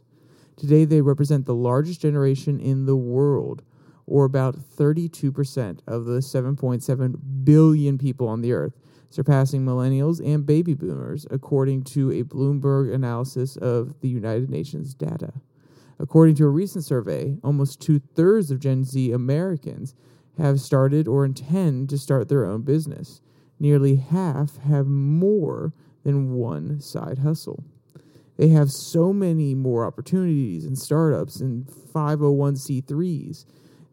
Today, 0.57 0.85
they 0.85 1.01
represent 1.01 1.45
the 1.45 1.57
largest 1.57 2.01
generation 2.01 2.61
in 2.61 2.87
the 2.87 2.95
world, 2.95 3.65
or 4.07 4.25
about 4.25 4.57
32% 4.57 5.81
of 5.89 6.05
the 6.05 6.21
7.7 6.21 7.17
billion 7.43 7.99
people 7.99 8.29
on 8.29 8.43
the 8.43 8.53
earth, 8.53 8.79
surpassing 9.13 9.65
millennials 9.65 10.25
and 10.25 10.47
baby 10.47 10.73
boomers, 10.73 11.27
according 11.31 11.85
to 11.85 12.11
a 12.11 12.23
Bloomberg 12.23 12.93
analysis 12.93 13.57
of 13.59 14.01
the 14.01 14.09
United 14.09 14.49
Nations 14.49 14.95
data. 14.95 15.35
According 15.99 16.37
to 16.37 16.45
a 16.45 16.49
recent 16.49 16.85
survey, 16.85 17.37
almost 17.45 17.81
two 17.81 18.01
thirds 18.15 18.51
of 18.51 18.59
Gen 18.59 18.85
Z 18.85 19.13
Americans 19.13 19.95
have 20.39 20.61
started 20.61 21.07
or 21.07 21.27
intend 21.27 21.91
to 21.91 21.99
start 21.99 22.29
their 22.29 22.47
own 22.47 22.63
business. 22.63 23.21
Nearly 23.61 23.97
half 23.97 24.57
have 24.59 24.87
more 24.87 25.75
than 26.05 26.33
one 26.33 26.81
side 26.81 27.19
hustle. 27.19 27.65
They 28.39 28.49
have 28.49 28.73
so 28.73 29.13
many 29.13 29.55
more 29.55 29.87
opportunities 29.87 30.65
and 30.65 30.77
startups 30.77 31.41
and 31.41 31.67
501c3s 31.67 33.45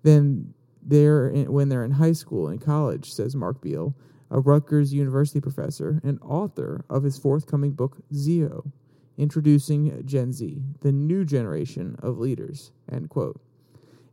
than 0.03 0.53
they're 0.81 1.27
in, 1.27 1.51
when 1.51 1.67
they're 1.67 1.83
in 1.83 1.91
high 1.91 2.13
school 2.13 2.47
and 2.47 2.61
college, 2.61 3.11
says 3.11 3.35
Mark 3.35 3.61
Beal, 3.61 3.93
a 4.31 4.39
Rutgers 4.39 4.93
University 4.93 5.39
professor 5.39 5.99
and 6.03 6.19
author 6.21 6.85
of 6.89 7.03
his 7.03 7.17
forthcoming 7.17 7.71
book, 7.71 7.97
Zeo 8.13 8.71
Introducing 9.17 10.01
Gen 10.05 10.31
Z, 10.31 10.61
the 10.79 10.93
new 10.93 11.25
generation 11.25 11.97
of 12.01 12.19
leaders. 12.19 12.71
End 12.89 13.09
quote. 13.09 13.41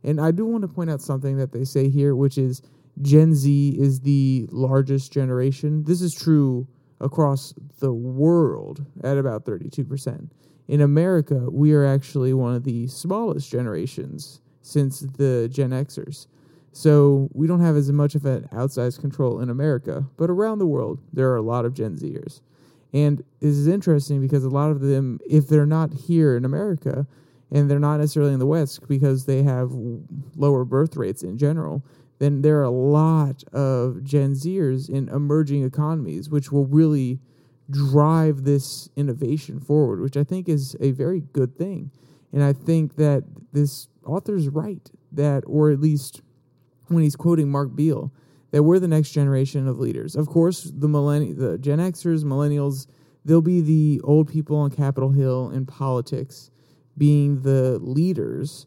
And 0.03 0.19
I 0.19 0.31
do 0.31 0.45
want 0.45 0.63
to 0.63 0.67
point 0.67 0.89
out 0.89 1.01
something 1.01 1.37
that 1.37 1.53
they 1.53 1.63
say 1.63 1.89
here, 1.89 2.13
which 2.13 2.37
is 2.37 2.61
Gen 3.01 3.33
Z 3.33 3.75
is 3.79 4.01
the 4.01 4.47
largest 4.51 5.13
generation. 5.13 5.83
This 5.85 6.01
is 6.01 6.13
true 6.13 6.67
across 6.99 7.53
the 7.79 7.93
world 7.93 8.85
at 9.03 9.17
about 9.17 9.45
32%. 9.45 10.29
In 10.67 10.81
America, 10.81 11.47
we 11.49 11.73
are 11.73 11.85
actually 11.85 12.33
one 12.33 12.53
of 12.53 12.63
the 12.63 12.87
smallest 12.87 13.49
generations 13.49 14.41
since 14.61 14.99
the 14.99 15.47
Gen 15.49 15.69
Xers. 15.69 16.27
So 16.71 17.29
we 17.33 17.47
don't 17.47 17.61
have 17.61 17.75
as 17.75 17.91
much 17.91 18.15
of 18.15 18.25
an 18.25 18.47
outsized 18.53 19.01
control 19.01 19.39
in 19.39 19.49
America, 19.49 20.05
but 20.15 20.29
around 20.29 20.59
the 20.59 20.67
world, 20.67 20.99
there 21.11 21.31
are 21.31 21.37
a 21.37 21.41
lot 21.41 21.65
of 21.65 21.73
Gen 21.73 21.97
Zers. 21.97 22.41
And 22.93 23.23
this 23.39 23.55
is 23.55 23.67
interesting 23.67 24.21
because 24.21 24.43
a 24.43 24.49
lot 24.49 24.69
of 24.71 24.81
them, 24.81 25.19
if 25.27 25.47
they're 25.47 25.65
not 25.65 25.93
here 25.93 26.37
in 26.37 26.45
America, 26.45 27.07
and 27.51 27.69
they're 27.69 27.79
not 27.79 27.97
necessarily 27.99 28.33
in 28.33 28.39
the 28.39 28.45
West 28.45 28.87
because 28.87 29.25
they 29.25 29.43
have 29.43 29.71
lower 30.35 30.65
birth 30.65 30.95
rates 30.95 31.23
in 31.23 31.37
general, 31.37 31.83
then 32.19 32.41
there 32.41 32.59
are 32.59 32.63
a 32.63 32.69
lot 32.69 33.43
of 33.53 34.03
Gen 34.03 34.33
Zers 34.33 34.89
in 34.89 35.07
emerging 35.09 35.63
economies, 35.63 36.29
which 36.29 36.51
will 36.51 36.65
really 36.65 37.19
drive 37.69 38.43
this 38.43 38.89
innovation 38.95 39.59
forward, 39.59 40.01
which 40.01 40.17
I 40.17 40.23
think 40.23 40.49
is 40.49 40.75
a 40.79 40.91
very 40.91 41.21
good 41.33 41.57
thing. 41.57 41.91
And 42.33 42.43
I 42.43 42.53
think 42.53 42.95
that 42.95 43.23
this 43.53 43.87
author's 44.05 44.49
right 44.49 44.89
that, 45.11 45.43
or 45.45 45.71
at 45.71 45.79
least 45.79 46.21
when 46.89 47.03
he's 47.03 47.15
quoting 47.15 47.49
Mark 47.49 47.75
Beal, 47.75 48.11
that 48.51 48.63
we're 48.63 48.79
the 48.79 48.87
next 48.87 49.11
generation 49.11 49.67
of 49.67 49.79
leaders. 49.79 50.15
Of 50.15 50.27
course, 50.27 50.63
the 50.63 50.87
millenni- 50.87 51.37
the 51.37 51.57
Gen 51.57 51.79
Xers, 51.79 52.23
millennials, 52.23 52.87
they'll 53.25 53.41
be 53.41 53.61
the 53.61 54.01
old 54.03 54.29
people 54.29 54.57
on 54.57 54.71
Capitol 54.71 55.11
Hill 55.11 55.49
in 55.49 55.65
politics 55.65 56.49
being 56.97 57.41
the 57.41 57.77
leaders, 57.79 58.65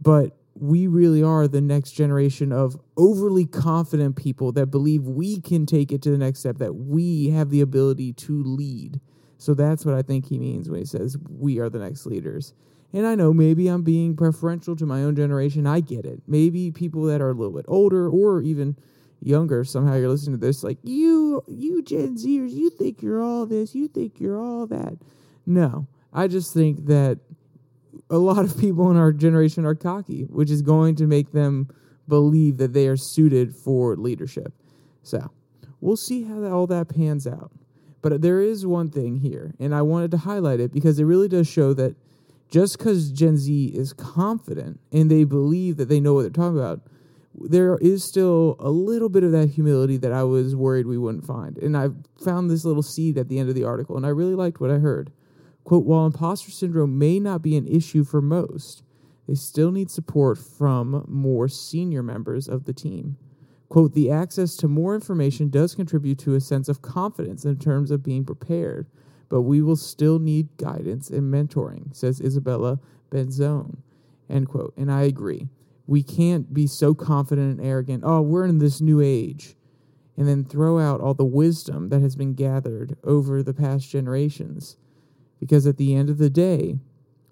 but 0.00 0.36
we 0.58 0.86
really 0.86 1.22
are 1.22 1.46
the 1.46 1.60
next 1.60 1.92
generation 1.92 2.50
of 2.52 2.78
overly 2.96 3.44
confident 3.44 4.16
people 4.16 4.52
that 4.52 4.66
believe 4.66 5.02
we 5.04 5.40
can 5.40 5.66
take 5.66 5.92
it 5.92 6.00
to 6.02 6.10
the 6.10 6.16
next 6.16 6.40
step, 6.40 6.58
that 6.58 6.74
we 6.74 7.28
have 7.28 7.50
the 7.50 7.60
ability 7.60 8.12
to 8.14 8.42
lead. 8.42 9.00
So 9.38 9.52
that's 9.52 9.84
what 9.84 9.94
I 9.94 10.02
think 10.02 10.26
he 10.26 10.38
means 10.38 10.70
when 10.70 10.80
he 10.80 10.86
says 10.86 11.18
we 11.28 11.58
are 11.58 11.68
the 11.68 11.78
next 11.78 12.06
leaders. 12.06 12.54
And 12.92 13.06
I 13.06 13.14
know 13.14 13.32
maybe 13.32 13.68
I'm 13.68 13.82
being 13.82 14.16
preferential 14.16 14.76
to 14.76 14.86
my 14.86 15.02
own 15.02 15.16
generation. 15.16 15.66
I 15.66 15.80
get 15.80 16.04
it. 16.04 16.22
Maybe 16.26 16.70
people 16.70 17.02
that 17.04 17.20
are 17.20 17.30
a 17.30 17.34
little 17.34 17.54
bit 17.54 17.66
older 17.68 18.08
or 18.08 18.40
even 18.42 18.76
younger, 19.20 19.64
somehow 19.64 19.96
you're 19.96 20.08
listening 20.08 20.38
to 20.38 20.46
this 20.46 20.62
like, 20.62 20.78
you, 20.82 21.42
you 21.46 21.82
Gen 21.82 22.16
Zers, 22.16 22.52
you 22.52 22.70
think 22.70 23.02
you're 23.02 23.22
all 23.22 23.46
this, 23.46 23.74
you 23.74 23.88
think 23.88 24.20
you're 24.20 24.40
all 24.40 24.66
that. 24.66 24.96
No, 25.44 25.86
I 26.12 26.28
just 26.28 26.54
think 26.54 26.86
that 26.86 27.18
a 28.10 28.18
lot 28.18 28.44
of 28.44 28.58
people 28.58 28.90
in 28.90 28.96
our 28.96 29.12
generation 29.12 29.64
are 29.64 29.74
cocky, 29.74 30.24
which 30.24 30.50
is 30.50 30.62
going 30.62 30.96
to 30.96 31.06
make 31.06 31.32
them 31.32 31.68
believe 32.08 32.56
that 32.58 32.72
they 32.72 32.86
are 32.86 32.96
suited 32.96 33.54
for 33.54 33.96
leadership. 33.96 34.52
So 35.02 35.30
we'll 35.80 35.96
see 35.96 36.22
how 36.22 36.40
that, 36.40 36.52
all 36.52 36.66
that 36.68 36.88
pans 36.88 37.26
out. 37.26 37.50
But 38.02 38.22
there 38.22 38.40
is 38.40 38.64
one 38.64 38.90
thing 38.90 39.16
here, 39.16 39.54
and 39.58 39.74
I 39.74 39.82
wanted 39.82 40.12
to 40.12 40.18
highlight 40.18 40.60
it 40.60 40.72
because 40.72 40.98
it 41.00 41.04
really 41.04 41.28
does 41.28 41.48
show 41.48 41.74
that 41.74 41.96
just 42.48 42.78
because 42.78 43.10
Gen 43.10 43.36
Z 43.36 43.66
is 43.74 43.92
confident 43.92 44.80
and 44.92 45.10
they 45.10 45.24
believe 45.24 45.76
that 45.76 45.88
they 45.88 46.00
know 46.00 46.14
what 46.14 46.22
they're 46.22 46.30
talking 46.30 46.58
about, 46.58 46.80
there 47.38 47.76
is 47.78 48.02
still 48.02 48.56
a 48.58 48.70
little 48.70 49.08
bit 49.08 49.24
of 49.24 49.32
that 49.32 49.50
humility 49.50 49.96
that 49.98 50.12
I 50.12 50.22
was 50.24 50.56
worried 50.56 50.86
we 50.86 50.98
wouldn't 50.98 51.26
find. 51.26 51.58
And 51.58 51.76
I 51.76 51.88
found 52.24 52.50
this 52.50 52.64
little 52.64 52.82
seed 52.82 53.18
at 53.18 53.28
the 53.28 53.38
end 53.38 53.48
of 53.48 53.54
the 53.54 53.64
article, 53.64 53.96
and 53.96 54.06
I 54.06 54.10
really 54.10 54.34
liked 54.34 54.60
what 54.60 54.70
I 54.70 54.78
heard. 54.78 55.12
Quote, 55.64 55.84
while 55.84 56.06
imposter 56.06 56.50
syndrome 56.50 56.98
may 56.98 57.18
not 57.18 57.42
be 57.42 57.56
an 57.56 57.66
issue 57.66 58.04
for 58.04 58.22
most, 58.22 58.82
they 59.26 59.34
still 59.34 59.72
need 59.72 59.90
support 59.90 60.38
from 60.38 61.04
more 61.08 61.48
senior 61.48 62.02
members 62.02 62.48
of 62.48 62.64
the 62.64 62.72
team. 62.72 63.16
Quote, 63.68 63.94
the 63.94 64.10
access 64.10 64.56
to 64.56 64.68
more 64.68 64.94
information 64.94 65.50
does 65.50 65.74
contribute 65.74 66.18
to 66.20 66.36
a 66.36 66.40
sense 66.40 66.68
of 66.68 66.82
confidence 66.82 67.44
in 67.44 67.58
terms 67.58 67.90
of 67.90 68.04
being 68.04 68.24
prepared, 68.24 68.86
but 69.28 69.42
we 69.42 69.62
will 69.62 69.76
still 69.76 70.18
need 70.18 70.56
guidance 70.56 71.10
and 71.10 71.32
mentoring, 71.32 71.94
says 71.94 72.20
Isabella 72.20 72.78
Benzone. 73.10 73.78
End 74.28 74.48
quote. 74.48 74.74
And 74.76 74.90
I 74.90 75.02
agree. 75.02 75.48
We 75.86 76.02
can't 76.02 76.52
be 76.52 76.66
so 76.66 76.94
confident 76.94 77.58
and 77.58 77.66
arrogant, 77.66 78.02
oh, 78.04 78.20
we're 78.20 78.46
in 78.46 78.58
this 78.58 78.80
new 78.80 79.00
age, 79.00 79.56
and 80.16 80.26
then 80.26 80.44
throw 80.44 80.78
out 80.78 81.00
all 81.00 81.14
the 81.14 81.24
wisdom 81.24 81.90
that 81.90 82.02
has 82.02 82.16
been 82.16 82.34
gathered 82.34 82.96
over 83.04 83.42
the 83.42 83.54
past 83.54 83.88
generations 83.88 84.76
because 85.40 85.66
at 85.66 85.76
the 85.76 85.94
end 85.94 86.10
of 86.10 86.18
the 86.18 86.30
day, 86.30 86.78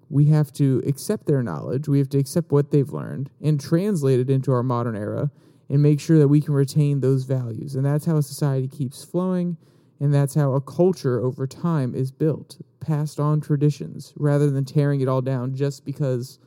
we 0.09 0.25
have 0.25 0.53
to 0.53 0.81
accept 0.85 1.25
their 1.25 1.41
knowledge, 1.41 1.87
we 1.87 1.99
have 1.99 2.09
to 2.09 2.17
accept 2.17 2.51
what 2.51 2.71
they've 2.71 2.91
learned 2.91 3.29
and 3.41 3.59
translate 3.59 4.19
it 4.19 4.29
into 4.29 4.51
our 4.51 4.63
modern 4.63 4.95
era 4.95 5.31
and 5.69 5.81
make 5.81 5.99
sure 5.99 6.19
that 6.19 6.27
we 6.27 6.41
can 6.41 6.53
retain 6.53 6.99
those 6.99 7.23
values. 7.23 7.75
And 7.75 7.85
that's 7.85 8.05
how 8.05 8.17
a 8.17 8.23
society 8.23 8.67
keeps 8.67 9.03
flowing, 9.03 9.57
and 9.99 10.13
that's 10.13 10.35
how 10.35 10.53
a 10.53 10.61
culture 10.61 11.21
over 11.21 11.47
time 11.47 11.95
is 11.95 12.11
built, 12.11 12.57
passed 12.79 13.19
on 13.19 13.41
traditions, 13.41 14.13
rather 14.17 14.49
than 14.49 14.65
tearing 14.65 15.01
it 15.01 15.07
all 15.07 15.21
down 15.21 15.53
just 15.53 15.85
because 15.85 16.39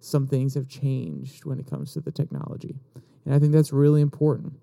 some 0.00 0.26
things 0.26 0.54
have 0.54 0.68
changed 0.68 1.44
when 1.44 1.58
it 1.58 1.68
comes 1.68 1.92
to 1.92 2.00
the 2.00 2.12
technology. 2.12 2.76
And 3.24 3.34
I 3.34 3.38
think 3.38 3.52
that's 3.52 3.72
really 3.72 4.00
important. 4.00 4.54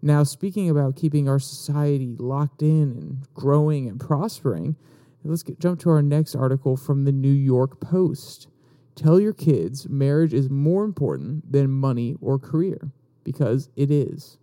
Now, 0.00 0.24
speaking 0.24 0.68
about 0.68 0.96
keeping 0.96 1.28
our 1.28 1.38
society 1.38 2.16
locked 2.18 2.62
in 2.62 2.92
and 2.92 3.26
growing 3.34 3.88
and 3.88 4.00
prospering, 4.00 4.76
Let's 5.24 5.42
get, 5.42 5.60
jump 5.60 5.78
to 5.80 5.90
our 5.90 6.02
next 6.02 6.34
article 6.34 6.76
from 6.76 7.04
the 7.04 7.12
New 7.12 7.32
York 7.32 7.80
Post. 7.80 8.48
Tell 8.96 9.20
your 9.20 9.32
kids 9.32 9.88
marriage 9.88 10.34
is 10.34 10.50
more 10.50 10.84
important 10.84 11.50
than 11.50 11.70
money 11.70 12.16
or 12.20 12.38
career 12.38 12.90
because 13.22 13.70
it 13.76 13.90
is. 13.90 14.38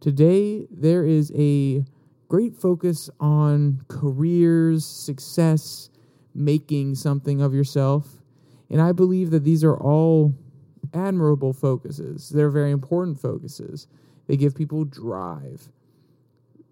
Today, 0.00 0.66
there 0.70 1.04
is 1.04 1.32
a 1.34 1.84
great 2.32 2.56
focus 2.56 3.10
on 3.20 3.78
careers, 3.88 4.86
success, 4.86 5.90
making 6.34 6.94
something 6.94 7.42
of 7.42 7.52
yourself. 7.52 8.22
And 8.70 8.80
I 8.80 8.92
believe 8.92 9.30
that 9.32 9.44
these 9.44 9.62
are 9.62 9.76
all 9.76 10.34
admirable 10.94 11.52
focuses. 11.52 12.30
They're 12.30 12.48
very 12.48 12.70
important 12.70 13.20
focuses. 13.20 13.86
They 14.28 14.38
give 14.38 14.54
people 14.54 14.86
drive. 14.86 15.68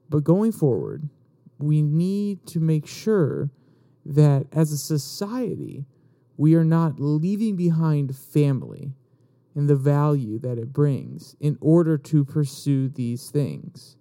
But 0.08 0.24
going 0.24 0.52
forward, 0.52 1.10
we 1.58 1.82
need 1.82 2.46
to 2.46 2.58
make 2.58 2.86
sure 2.86 3.50
that 4.06 4.46
as 4.52 4.72
a 4.72 4.78
society, 4.78 5.84
we 6.38 6.54
are 6.54 6.64
not 6.64 6.98
leaving 6.98 7.56
behind 7.56 8.16
family 8.16 8.94
and 9.54 9.68
the 9.68 9.76
value 9.76 10.38
that 10.38 10.56
it 10.56 10.72
brings 10.72 11.36
in 11.38 11.58
order 11.60 11.98
to 11.98 12.24
pursue 12.24 12.88
these 12.88 13.28
things. 13.28 13.98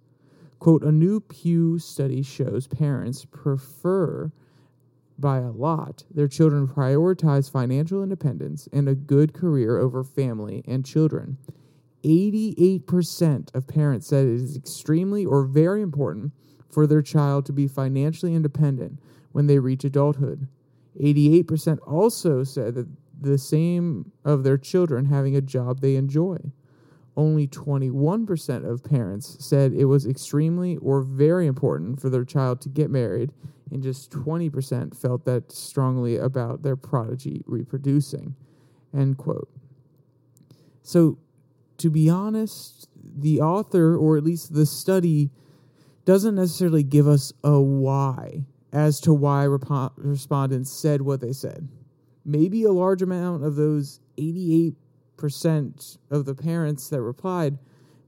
Quote, 0.60 0.84
a 0.84 0.92
new 0.92 1.20
Pew 1.20 1.78
study 1.78 2.22
shows 2.22 2.66
parents 2.66 3.24
prefer 3.24 4.30
by 5.18 5.38
a 5.38 5.50
lot 5.50 6.04
their 6.10 6.28
children 6.28 6.68
prioritize 6.68 7.50
financial 7.50 8.02
independence 8.02 8.68
and 8.70 8.88
a 8.88 8.94
good 8.94 9.32
career 9.32 9.78
over 9.78 10.04
family 10.04 10.62
and 10.68 10.84
children. 10.84 11.38
88% 12.04 13.54
of 13.54 13.66
parents 13.66 14.06
said 14.06 14.26
it 14.26 14.34
is 14.34 14.56
extremely 14.56 15.24
or 15.24 15.44
very 15.44 15.80
important 15.80 16.32
for 16.70 16.86
their 16.86 17.02
child 17.02 17.46
to 17.46 17.52
be 17.52 17.66
financially 17.66 18.34
independent 18.34 19.00
when 19.32 19.46
they 19.46 19.58
reach 19.58 19.84
adulthood. 19.84 20.46
88% 21.02 21.78
also 21.86 22.44
said 22.44 22.74
that 22.74 22.88
the 23.18 23.38
same 23.38 24.12
of 24.24 24.44
their 24.44 24.58
children 24.58 25.06
having 25.06 25.36
a 25.36 25.40
job 25.40 25.80
they 25.80 25.96
enjoy. 25.96 26.38
Only 27.20 27.46
21% 27.46 28.64
of 28.64 28.82
parents 28.82 29.36
said 29.44 29.74
it 29.74 29.84
was 29.84 30.06
extremely 30.06 30.78
or 30.78 31.02
very 31.02 31.46
important 31.46 32.00
for 32.00 32.08
their 32.08 32.24
child 32.24 32.62
to 32.62 32.70
get 32.70 32.88
married, 32.88 33.30
and 33.70 33.82
just 33.82 34.10
20% 34.10 34.96
felt 34.96 35.26
that 35.26 35.52
strongly 35.52 36.16
about 36.16 36.62
their 36.62 36.76
prodigy 36.76 37.42
reproducing. 37.44 38.36
End 38.96 39.18
quote. 39.18 39.50
So, 40.82 41.18
to 41.76 41.90
be 41.90 42.08
honest, 42.08 42.88
the 42.96 43.42
author, 43.42 43.94
or 43.94 44.16
at 44.16 44.24
least 44.24 44.54
the 44.54 44.64
study, 44.64 45.28
doesn't 46.06 46.36
necessarily 46.36 46.82
give 46.82 47.06
us 47.06 47.34
a 47.44 47.60
why 47.60 48.46
as 48.72 48.98
to 49.00 49.12
why 49.12 49.44
rep- 49.44 49.92
respondents 49.96 50.72
said 50.72 51.02
what 51.02 51.20
they 51.20 51.34
said. 51.34 51.68
Maybe 52.24 52.64
a 52.64 52.72
large 52.72 53.02
amount 53.02 53.44
of 53.44 53.56
those 53.56 54.00
88% 54.16 54.74
of 55.28 56.24
the 56.24 56.34
parents 56.34 56.88
that 56.88 57.02
replied, 57.02 57.58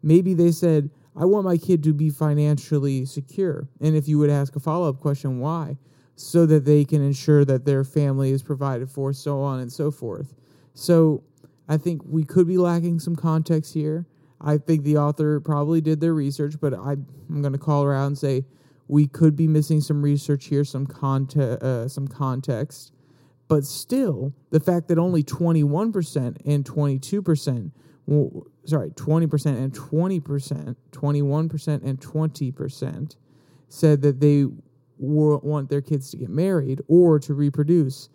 maybe 0.03 0.35
they 0.35 0.53
said, 0.53 0.91
I 1.15 1.27
want 1.27 1.45
my 1.45 1.59
kid 1.59 1.83
to 1.85 1.93
be 1.93 2.09
financially 2.09 3.05
secure. 3.05 3.69
And 3.81 3.95
if 3.95 4.09
you 4.09 4.19
would 4.19 4.31
ask 4.31 4.57
a 4.57 4.61
follow 4.61 4.89
up 4.89 5.01
question, 5.01 5.41
why? 5.41 5.77
So 6.17 6.47
that 6.47 6.65
they 6.65 6.85
can 6.85 7.03
ensure 7.03 7.45
that 7.45 7.65
their 7.65 7.85
family 7.85 8.31
is 8.31 8.43
provided 8.43 8.91
for, 8.91 9.13
so 9.13 9.41
on 9.41 9.61
and 9.61 9.71
so 9.71 9.91
forth. 9.91 10.35
So 10.75 11.23
I 11.69 11.77
think 11.77 12.03
we 12.05 12.25
could 12.25 12.47
be 12.47 12.59
lacking 12.59 13.01
some 13.01 13.17
context 13.17 13.75
here. 13.75 14.07
I 14.41 14.59
think 14.59 14.85
the 14.85 14.97
author 14.97 15.41
probably 15.41 15.81
did 15.81 16.01
their 16.01 16.15
research, 16.15 16.55
but 16.61 16.75
I, 16.75 16.93
am 16.93 17.43
going 17.43 17.53
to 17.53 17.59
call 17.59 17.91
out 17.91 18.07
and 18.07 18.19
say 18.19 18.45
we 18.89 19.07
could 19.07 19.37
be 19.37 19.47
missing 19.47 19.81
some 19.81 20.03
research 20.03 20.47
here, 20.47 20.65
some 20.65 20.87
conte- 20.87 21.59
uh, 21.63 21.89
some 21.89 22.09
context. 22.09 22.93
But 23.53 23.67
still, 23.67 24.33
the 24.49 24.61
fact 24.61 24.89
that 24.89 24.97
only 24.97 25.23
21% 25.23 26.39
and 26.47 26.65
22%, 26.65 27.71
well, 28.07 28.47
sorry, 28.65 28.89
20% 28.93 29.47
and 29.47 29.75
20%, 29.75 30.77
21% 30.91 31.85
and 31.85 32.01
20% 32.01 33.17
said 33.69 34.01
that 34.01 34.21
they 34.21 34.47
want 34.97 35.69
their 35.69 35.83
kids 35.83 36.11
to 36.13 36.17
get 36.17 36.31
married 36.31 36.81
or 36.89 37.19
to 37.19 37.35
reproduce 37.35 38.09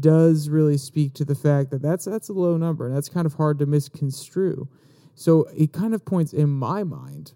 does 0.00 0.48
really 0.48 0.76
speak 0.76 1.14
to 1.14 1.24
the 1.24 1.36
fact 1.36 1.70
that 1.70 1.82
that's 1.82 2.06
that's 2.06 2.28
a 2.28 2.32
low 2.32 2.56
number 2.56 2.86
and 2.86 2.96
that's 2.96 3.08
kind 3.08 3.26
of 3.26 3.34
hard 3.34 3.60
to 3.60 3.66
misconstrue. 3.66 4.66
So 5.14 5.46
it 5.56 5.72
kind 5.72 5.94
of 5.94 6.04
points 6.04 6.32
in 6.32 6.48
my 6.48 6.82
mind 6.82 7.34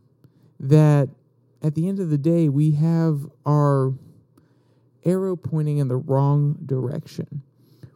that 0.58 1.08
at 1.62 1.76
the 1.76 1.88
end 1.88 2.00
of 2.00 2.10
the 2.10 2.18
day 2.18 2.48
we 2.48 2.72
have 2.72 3.28
our 3.46 3.94
arrow 5.04 5.36
pointing 5.36 5.78
in 5.78 5.88
the 5.88 5.96
wrong 5.96 6.58
direction. 6.64 7.42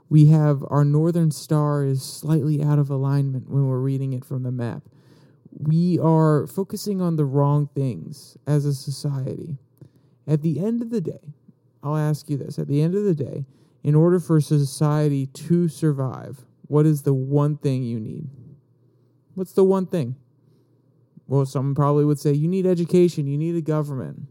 We 0.09 0.27
have 0.27 0.65
our 0.69 0.85
northern 0.85 1.31
star 1.31 1.85
is 1.85 2.03
slightly 2.03 2.63
out 2.63 2.79
of 2.79 2.91
alignment 2.91 3.51
when 3.51 3.67
we're 3.67 3.81
reading 3.81 4.13
it 4.13 4.25
from 4.25 4.43
the 4.43 4.53
map. 4.53 4.83
We 5.59 5.99
are 5.99 6.47
focusing 6.47 7.03
on 7.03 7.17
the 7.17 7.25
wrong 7.25 7.69
things 7.75 8.37
as 8.47 8.65
a 8.65 8.75
society. 8.75 9.59
At 10.27 10.43
the 10.43 10.61
end 10.61 10.83
of 10.83 10.91
the 10.91 11.01
day, 11.01 11.35
I'll 11.83 11.97
ask 11.97 12.29
you 12.29 12.37
this 12.37 12.59
at 12.59 12.69
the 12.69 12.83
end 12.83 12.95
of 12.95 13.05
the 13.05 13.15
day, 13.15 13.47
in 13.83 13.95
order 13.95 14.19
for 14.19 14.41
society 14.41 15.27
to 15.27 15.69
survive, 15.69 16.45
what 16.67 16.87
is 16.87 17.03
the 17.03 17.15
one 17.15 17.57
thing 17.57 17.83
you 17.83 18.01
need? 18.01 18.29
What's 19.35 19.53
the 19.53 19.65
one 19.65 19.87
thing? 19.87 20.17
Well, 21.27 21.47
someone 21.47 21.75
probably 21.75 22.05
would 22.05 22.19
say 22.19 22.33
you 22.33 22.49
need 22.49 22.67
education, 22.67 23.27
you 23.27 23.39
need 23.39 23.55
a 23.55 23.61
government. 23.61 24.29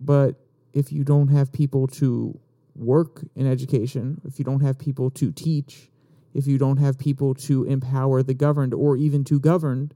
But 0.00 0.36
if 0.76 0.92
you 0.92 1.02
don't 1.02 1.28
have 1.28 1.50
people 1.50 1.86
to 1.86 2.38
work 2.74 3.24
in 3.34 3.50
education, 3.50 4.20
if 4.26 4.38
you 4.38 4.44
don't 4.44 4.60
have 4.60 4.78
people 4.78 5.08
to 5.08 5.32
teach, 5.32 5.90
if 6.34 6.46
you 6.46 6.58
don't 6.58 6.76
have 6.76 6.98
people 6.98 7.32
to 7.32 7.64
empower 7.64 8.22
the 8.22 8.34
governed 8.34 8.74
or 8.74 8.94
even 8.94 9.24
to 9.24 9.40
govern, 9.40 9.90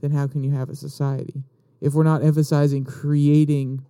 then 0.00 0.12
how 0.12 0.28
can 0.28 0.44
you 0.44 0.52
have 0.52 0.70
a 0.70 0.76
society? 0.76 1.42
If 1.80 1.94
we're 1.94 2.04
not 2.04 2.22
emphasizing 2.22 2.84
creating 2.84 3.84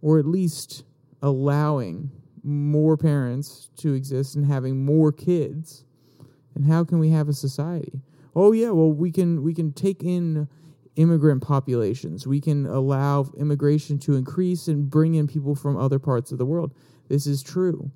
or 0.00 0.18
at 0.18 0.26
least 0.26 0.82
allowing 1.22 2.10
more 2.42 2.96
parents 2.96 3.70
to 3.76 3.94
exist 3.94 4.34
and 4.34 4.44
having 4.44 4.84
more 4.84 5.12
kids, 5.12 5.84
then 6.56 6.64
how 6.64 6.82
can 6.82 6.98
we 6.98 7.10
have 7.10 7.28
a 7.28 7.32
society? 7.32 8.02
Oh 8.34 8.50
yeah, 8.50 8.70
well 8.70 8.90
we 8.90 9.12
can 9.12 9.44
we 9.44 9.54
can 9.54 9.72
take 9.72 10.02
in 10.02 10.48
immigrant 10.96 11.42
populations. 11.42 12.26
We 12.26 12.40
can 12.40 12.66
allow 12.66 13.30
immigration 13.38 13.98
to 14.00 14.14
increase 14.14 14.68
and 14.68 14.90
bring 14.90 15.14
in 15.14 15.26
people 15.26 15.54
from 15.54 15.76
other 15.76 15.98
parts 15.98 16.32
of 16.32 16.38
the 16.38 16.46
world. 16.46 16.74
This 17.08 17.26
is 17.26 17.42
true. 17.42 17.90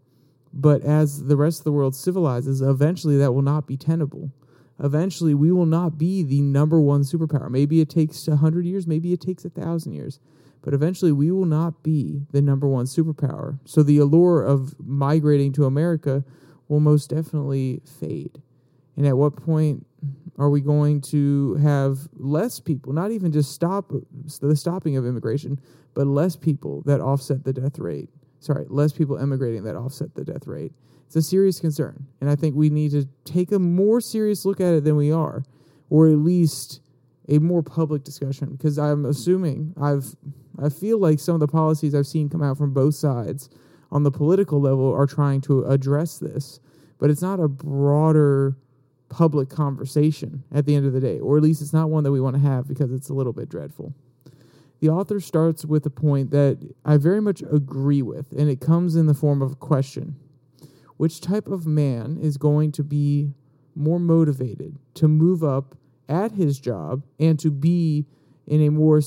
But 0.53 0.83
as 0.83 1.25
the 1.25 1.37
rest 1.37 1.61
of 1.61 1.65
the 1.65 1.73
world 1.73 1.95
civilizes, 1.95 2.63
eventually 2.63 3.19
that 3.19 3.33
will 3.33 3.43
not 3.43 3.67
be 3.67 3.77
tenable. 3.77 4.33
Eventually, 4.79 5.35
we 5.35 5.53
will 5.53 5.67
not 5.67 5.97
be 5.97 6.23
the 6.23 6.43
number 6.43 6.81
one 6.81 7.03
superpower. 7.03 7.51
Maybe 7.51 7.81
it 7.81 7.89
takes 7.89 8.29
a 8.29 8.37
hundred 8.37 8.67
years, 8.67 8.87
maybe 8.87 9.13
it 9.13 9.21
takes 9.21 9.45
a 9.45 9.51
thousand 9.51 9.93
years, 9.93 10.21
but 10.63 10.75
eventually 10.75 11.13
we 11.13 11.31
will 11.31 11.47
not 11.47 11.83
be 11.83 12.23
the 12.33 12.43
number 12.43 12.69
one 12.69 12.85
superpower. 12.85 13.59
So 13.65 13.83
the 13.83 13.99
allure 13.99 14.43
of 14.43 14.75
migrating 14.79 15.53
to 15.53 15.65
America 15.65 16.25
will 16.69 16.81
most 16.81 17.09
definitely 17.09 17.81
fade. 18.01 18.43
And 18.97 19.07
at 19.07 19.17
what 19.17 19.37
point 19.37 19.87
are 20.39 20.51
we 20.51 20.61
going 20.61 21.01
to 21.01 21.55
have 21.57 21.99
less 22.15 22.61
people, 22.61 22.93
not 22.93 23.11
even 23.11 23.33
just 23.33 23.53
stop 23.53 23.93
the 24.41 24.57
stopping 24.57 24.97
of 24.97 25.07
immigration, 25.07 25.59
but 25.95 26.07
less 26.07 26.37
people 26.37 26.83
that 26.83 27.01
offset 27.01 27.45
the 27.45 27.53
death 27.53 27.79
rate? 27.79 28.11
Sorry, 28.41 28.67
less 28.69 28.93
people 28.93 29.19
emigrating 29.19 29.65
that 29.65 29.77
offset 29.77 30.15
the 30.15 30.25
death 30.25 30.47
rate. 30.47 30.73
It's 31.07 31.17
a 31.17 31.23
serious 31.23 31.61
concern. 31.61 32.07
And 32.21 32.29
I 32.29 32.37
think 32.37 32.55
we 32.55 32.69
need 32.69 32.91
to 32.91 33.09
take 33.25 33.53
a 33.53 33.59
more 33.59 34.01
serious 34.01 34.45
look 34.45 34.61
at 34.61 34.75
it 34.75 34.85
than 34.85 34.97
we 34.97 35.11
are, 35.11 35.45
or 35.89 36.09
at 36.09 36.19
least 36.19 36.81
a 37.29 37.39
more 37.39 37.63
public 37.63 38.05
discussion. 38.05 38.51
Because 38.53 38.79
I'm 38.79 39.05
assuming 39.05 39.73
I've 39.81 40.15
I 40.63 40.69
feel 40.69 40.99
like 40.99 41.19
some 41.19 41.35
of 41.35 41.41
the 41.41 41.49
policies 41.49 41.95
I've 41.95 42.07
seen 42.07 42.29
come 42.29 42.43
out 42.43 42.57
from 42.57 42.73
both 42.73 42.95
sides 42.95 43.51
on 43.93 44.03
the 44.03 44.11
political 44.11 44.61
level 44.61 44.93
are 44.93 45.07
trying 45.07 45.41
to 45.43 45.65
address 45.65 46.19
this, 46.19 46.61
but 46.99 47.11
it's 47.11 47.23
not 47.23 47.41
a 47.41 47.49
broader 47.49 48.57
public 49.17 49.49
conversation 49.49 50.45
at 50.53 50.67
the 50.67 50.75
end 50.75 50.85
of 50.85 50.93
the 50.93 51.01
day, 51.01 51.19
or 51.19 51.39
at 51.39 51.43
least 51.43 51.63
it's 51.63 51.73
not 51.73 51.89
one 51.89 52.05
that 52.05 52.13
we 52.13 52.21
want 52.21 52.37
to 52.37 52.43
have 52.43 52.69
because 52.69 52.93
it's 52.93 53.09
a 53.09 53.15
little 53.15 53.33
bit 53.33 53.49
dreadful. 53.49 53.95
The 54.81 54.91
author 54.91 55.21
starts 55.21 55.65
with 55.65 55.87
a 55.87 55.91
point 55.91 56.33
that 56.33 56.59
I 56.85 56.99
very 56.99 57.23
much 57.23 57.41
agree 57.51 58.03
with, 58.03 58.31
and 58.33 58.51
it 58.51 58.61
comes 58.61 58.95
in 58.95 59.07
the 59.07 59.15
form 59.15 59.41
of 59.41 59.53
a 59.53 59.57
question 59.57 60.17
Which 60.99 61.23
type 61.23 61.49
of 61.49 61.67
man 61.67 62.19
is 62.21 62.37
going 62.37 62.73
to 62.73 62.85
be 62.85 63.33
more 63.75 63.99
motivated 63.99 64.77
to 64.97 65.09
move 65.09 65.43
up 65.43 65.79
at 66.11 66.33
his 66.33 66.61
job 66.61 67.03
and 67.19 67.39
to 67.39 67.51
be 67.51 68.05
in 68.47 68.61
a 68.67 68.69
more 68.69 69.01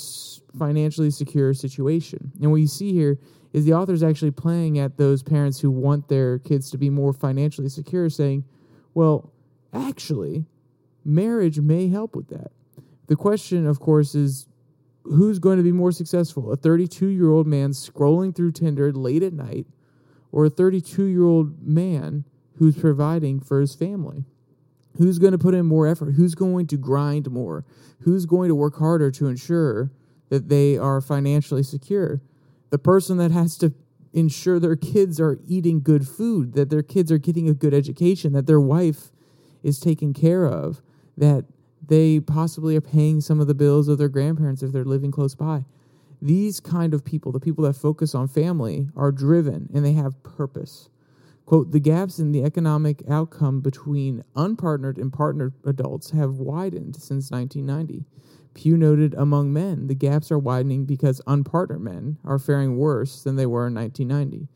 financially 0.57 1.11
secure 1.11 1.53
situation? 1.53 2.31
And 2.41 2.49
what 2.49 2.61
you 2.61 2.67
see 2.67 2.93
here 2.93 3.19
is 3.53 3.63
the 3.63 3.73
author 3.73 3.93
is 3.93 4.01
actually 4.01 4.31
playing 4.31 4.79
at 4.79 4.97
those 4.97 5.21
parents 5.21 5.59
who 5.59 5.69
want 5.69 6.07
their 6.07 6.39
kids 6.39 6.71
to 6.71 6.79
be 6.79 6.89
more 6.89 7.13
financially 7.13 7.69
secure, 7.69 8.09
saying, 8.09 8.43
Well, 8.95 9.31
Actually, 9.73 10.45
marriage 11.05 11.59
may 11.59 11.89
help 11.89 12.15
with 12.15 12.27
that. 12.29 12.51
The 13.07 13.15
question, 13.15 13.65
of 13.65 13.79
course, 13.79 14.15
is 14.15 14.47
who's 15.03 15.39
going 15.39 15.57
to 15.57 15.63
be 15.63 15.71
more 15.71 15.91
successful? 15.91 16.51
A 16.51 16.55
32 16.55 17.07
year 17.07 17.31
old 17.31 17.47
man 17.47 17.71
scrolling 17.71 18.35
through 18.35 18.51
Tinder 18.51 18.91
late 18.91 19.23
at 19.23 19.33
night, 19.33 19.67
or 20.31 20.45
a 20.45 20.49
32 20.49 21.05
year 21.05 21.25
old 21.25 21.65
man 21.65 22.25
who's 22.57 22.77
providing 22.77 23.39
for 23.39 23.61
his 23.61 23.73
family? 23.73 24.25
Who's 24.97 25.17
going 25.17 25.31
to 25.31 25.37
put 25.37 25.53
in 25.53 25.65
more 25.65 25.87
effort? 25.87 26.11
Who's 26.13 26.35
going 26.35 26.67
to 26.67 26.77
grind 26.77 27.31
more? 27.31 27.65
Who's 28.01 28.25
going 28.25 28.49
to 28.49 28.55
work 28.55 28.77
harder 28.77 29.11
to 29.11 29.27
ensure 29.27 29.91
that 30.29 30.49
they 30.49 30.77
are 30.77 30.99
financially 30.99 31.63
secure? 31.63 32.21
The 32.69 32.77
person 32.77 33.17
that 33.17 33.31
has 33.31 33.57
to 33.59 33.73
ensure 34.13 34.59
their 34.59 34.75
kids 34.75 35.19
are 35.19 35.39
eating 35.47 35.81
good 35.81 36.07
food, 36.07 36.53
that 36.53 36.69
their 36.69 36.83
kids 36.83 37.11
are 37.11 37.17
getting 37.17 37.47
a 37.47 37.53
good 37.53 37.73
education, 37.73 38.33
that 38.33 38.45
their 38.45 38.59
wife 38.59 39.11
is 39.63 39.79
taken 39.79 40.13
care 40.13 40.45
of, 40.45 40.81
that 41.17 41.45
they 41.85 42.19
possibly 42.19 42.75
are 42.75 42.81
paying 42.81 43.21
some 43.21 43.39
of 43.39 43.47
the 43.47 43.53
bills 43.53 43.87
of 43.87 43.97
their 43.97 44.09
grandparents 44.09 44.63
if 44.63 44.71
they're 44.71 44.85
living 44.85 45.11
close 45.11 45.35
by. 45.35 45.65
These 46.21 46.59
kind 46.59 46.93
of 46.93 47.05
people, 47.05 47.31
the 47.31 47.39
people 47.39 47.63
that 47.63 47.73
focus 47.73 48.13
on 48.13 48.27
family, 48.27 48.87
are 48.95 49.11
driven 49.11 49.69
and 49.73 49.85
they 49.85 49.93
have 49.93 50.21
purpose. 50.23 50.89
Quote, 51.45 51.71
the 51.71 51.79
gaps 51.79 52.19
in 52.19 52.31
the 52.31 52.43
economic 52.43 53.01
outcome 53.09 53.61
between 53.61 54.23
unpartnered 54.35 54.99
and 54.99 55.11
partnered 55.11 55.53
adults 55.65 56.11
have 56.11 56.35
widened 56.35 56.95
since 56.95 57.31
1990. 57.31 58.05
Pew 58.53 58.77
noted 58.77 59.13
among 59.15 59.51
men, 59.51 59.87
the 59.87 59.95
gaps 59.95 60.31
are 60.31 60.37
widening 60.37 60.85
because 60.85 61.21
unpartnered 61.25 61.81
men 61.81 62.17
are 62.23 62.37
faring 62.37 62.77
worse 62.77 63.23
than 63.23 63.35
they 63.35 63.45
were 63.45 63.67
in 63.67 63.73
1990. 63.73 64.47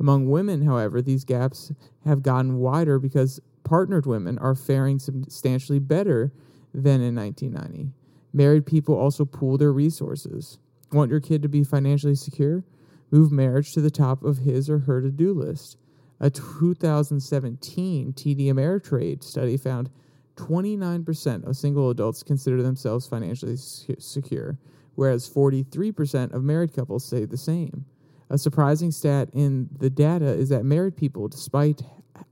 Among 0.00 0.30
women, 0.30 0.62
however, 0.62 1.02
these 1.02 1.24
gaps 1.24 1.72
have 2.04 2.22
gotten 2.22 2.58
wider 2.58 2.98
because 2.98 3.40
partnered 3.68 4.06
women 4.06 4.38
are 4.38 4.54
faring 4.54 4.98
substantially 4.98 5.78
better 5.78 6.32
than 6.72 7.02
in 7.02 7.14
1990. 7.14 7.92
Married 8.32 8.64
people 8.64 8.94
also 8.94 9.26
pool 9.26 9.58
their 9.58 9.72
resources. 9.72 10.58
Want 10.90 11.10
your 11.10 11.20
kid 11.20 11.42
to 11.42 11.50
be 11.50 11.62
financially 11.62 12.14
secure? 12.14 12.64
Move 13.10 13.30
marriage 13.30 13.74
to 13.74 13.82
the 13.82 13.90
top 13.90 14.24
of 14.24 14.38
his 14.38 14.70
or 14.70 14.78
her 14.80 15.02
to 15.02 15.10
do 15.10 15.34
list. 15.34 15.76
A 16.18 16.30
2017 16.30 18.14
TD 18.14 18.46
Ameritrade 18.46 19.22
study 19.22 19.58
found 19.58 19.90
29% 20.36 21.46
of 21.46 21.54
single 21.54 21.90
adults 21.90 22.22
consider 22.22 22.62
themselves 22.62 23.06
financially 23.06 23.56
secure, 23.56 24.56
whereas 24.94 25.28
43% 25.28 26.32
of 26.32 26.42
married 26.42 26.72
couples 26.72 27.04
say 27.04 27.26
the 27.26 27.36
same. 27.36 27.84
A 28.30 28.38
surprising 28.38 28.92
stat 28.92 29.28
in 29.34 29.68
the 29.78 29.90
data 29.90 30.32
is 30.32 30.48
that 30.48 30.64
married 30.64 30.96
people, 30.96 31.28
despite 31.28 31.82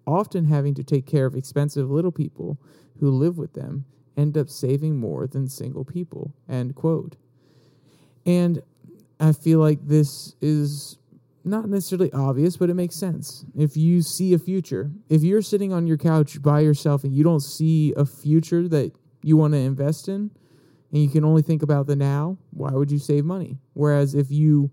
often 0.06 0.46
having 0.46 0.74
to 0.74 0.84
take 0.84 1.06
care 1.06 1.26
of 1.26 1.34
expensive 1.34 1.90
little 1.90 2.12
people 2.12 2.58
who 3.00 3.10
live 3.10 3.38
with 3.38 3.54
them, 3.54 3.84
end 4.16 4.36
up 4.38 4.48
saving 4.48 4.98
more 4.98 5.26
than 5.26 5.48
single 5.48 5.84
people. 5.84 6.34
End 6.48 6.74
quote. 6.74 7.16
And 8.24 8.62
I 9.20 9.32
feel 9.32 9.60
like 9.60 9.86
this 9.86 10.34
is 10.40 10.98
not 11.44 11.68
necessarily 11.68 12.12
obvious, 12.12 12.56
but 12.56 12.70
it 12.70 12.74
makes 12.74 12.96
sense. 12.96 13.44
If 13.56 13.76
you 13.76 14.02
see 14.02 14.34
a 14.34 14.38
future, 14.38 14.90
if 15.08 15.22
you're 15.22 15.42
sitting 15.42 15.72
on 15.72 15.86
your 15.86 15.96
couch 15.96 16.42
by 16.42 16.60
yourself 16.60 17.04
and 17.04 17.14
you 17.14 17.22
don't 17.22 17.40
see 17.40 17.94
a 17.96 18.04
future 18.04 18.68
that 18.68 18.92
you 19.22 19.36
want 19.36 19.54
to 19.54 19.58
invest 19.58 20.08
in, 20.08 20.30
and 20.92 21.02
you 21.02 21.08
can 21.08 21.24
only 21.24 21.42
think 21.42 21.62
about 21.62 21.86
the 21.86 21.96
now, 21.96 22.38
why 22.50 22.70
would 22.70 22.90
you 22.90 22.98
save 22.98 23.24
money? 23.24 23.58
Whereas 23.74 24.14
if 24.14 24.30
you 24.30 24.70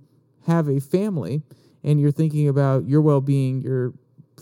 have 0.48 0.68
a 0.68 0.80
family 0.80 1.44
and 1.84 2.00
you're 2.00 2.12
thinking 2.12 2.48
about 2.48 2.88
your 2.88 3.02
well 3.02 3.22
being, 3.22 3.62
your 3.62 3.94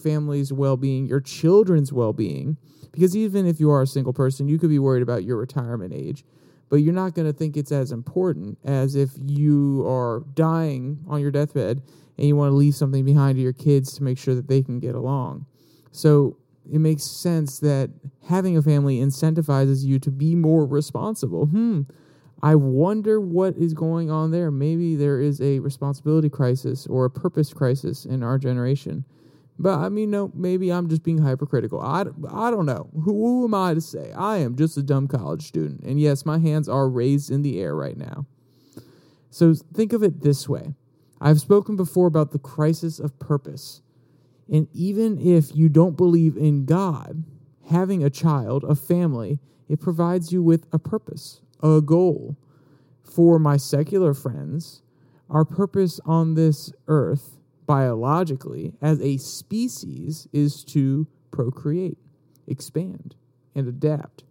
family's 0.02 0.52
well 0.52 0.78
being, 0.78 1.08
your 1.08 1.22
children's 1.22 1.94
well 1.94 2.14
being, 2.14 2.58
because 2.92 3.16
even 3.16 3.46
if 3.46 3.60
you 3.60 3.70
are 3.72 3.82
a 3.82 3.88
single 3.88 4.14
person, 4.14 4.48
you 4.48 4.60
could 4.60 4.70
be 4.70 4.80
worried 4.80 5.04
about 5.04 5.24
your 5.24 5.38
retirement 5.38 5.94
age, 5.94 6.24
but 6.70 6.78
you're 6.78 6.94
not 6.94 7.14
going 7.14 7.28
to 7.28 7.34
think 7.34 7.56
it's 7.56 7.72
as 7.72 7.92
important 7.92 8.58
as 8.64 8.96
if 8.96 9.12
you 9.18 9.86
are 9.88 10.24
dying 10.34 11.00
on 11.08 11.22
your 11.22 11.32
deathbed 11.32 11.82
and 12.18 12.28
you 12.28 12.36
want 12.36 12.52
to 12.52 12.56
leave 12.56 12.76
something 12.76 13.06
behind 13.06 13.36
to 13.38 13.42
your 13.42 13.54
kids 13.54 13.94
to 13.94 14.04
make 14.04 14.18
sure 14.18 14.36
that 14.36 14.48
they 14.48 14.62
can 14.62 14.80
get 14.80 14.96
along. 14.96 15.46
So 15.92 16.38
it 16.72 16.80
makes 16.80 17.04
sense 17.04 17.60
that 17.60 17.90
having 18.28 18.58
a 18.58 18.62
family 18.62 19.00
incentivizes 19.00 19.84
you 19.84 20.00
to 20.00 20.12
be 20.12 20.36
more 20.36 20.66
responsible. 20.66 21.48
Hmm. 21.48 21.82
I 22.44 22.56
wonder 22.56 23.20
what 23.20 23.56
is 23.56 23.74
going 23.74 24.10
on 24.10 24.32
there. 24.32 24.50
Maybe 24.50 24.96
there 24.96 25.20
is 25.20 25.42
a 25.42 25.60
responsibility 25.60 26.30
crisis 26.30 26.88
or 26.88 27.06
a 27.06 27.10
purpose 27.10 27.54
crisis 27.54 28.06
in 28.06 28.24
our 28.24 28.38
generation. 28.38 29.06
But 29.62 29.78
I 29.78 29.90
mean, 29.90 30.10
no, 30.10 30.32
maybe 30.34 30.72
I'm 30.72 30.90
just 30.90 31.04
being 31.04 31.20
hypercritical. 31.20 31.80
I, 31.80 32.02
I 32.32 32.50
don't 32.50 32.66
know. 32.66 32.90
Who, 32.94 33.12
who 33.12 33.46
am 33.46 33.54
I 33.54 33.76
to 33.76 33.82
say? 33.82 34.12
I 34.12 34.38
am 34.38 34.56
just 34.56 34.76
a 34.76 34.82
dumb 34.82 35.08
college 35.08 35.44
student. 35.44 35.82
And 35.82 36.00
yes, 36.00 36.26
my 36.26 36.40
hands 36.40 36.68
are 36.68 36.90
raised 36.90 37.30
in 37.30 37.44
the 37.44 37.60
air 37.60 37.76
right 37.76 37.96
now. 37.96 38.26
So 39.30 39.54
think 39.54 39.94
of 39.94 40.02
it 40.02 40.22
this 40.22 40.50
way 40.50 40.74
I've 41.22 41.40
spoken 41.40 41.76
before 41.76 42.08
about 42.08 42.32
the 42.32 42.40
crisis 42.40 43.00
of 43.00 43.20
purpose. 43.20 43.82
And 44.50 44.68
even 44.74 45.20
if 45.20 45.56
you 45.56 45.70
don't 45.70 45.96
believe 45.96 46.36
in 46.36 46.66
God, 46.66 47.24
having 47.70 48.04
a 48.04 48.10
child, 48.10 48.64
a 48.64 48.74
family, 48.74 49.40
it 49.70 49.80
provides 49.80 50.32
you 50.32 50.42
with 50.42 50.66
a 50.74 50.80
purpose, 50.80 51.42
a 51.62 51.82
goal. 51.82 52.36
For 53.04 53.38
my 53.38 53.58
secular 53.58 54.14
friends, 54.14 54.82
our 55.30 55.46
purpose 55.46 56.00
on 56.06 56.34
this 56.34 56.72
earth, 56.88 57.38
biologically, 57.72 58.74
as 58.82 59.00
a 59.00 59.16
species, 59.16 60.28
is 60.34 60.66
to 60.66 61.08
procreate, 61.32 61.98
expand, 62.46 63.16
and 63.56 63.66
adapt. 63.66 64.26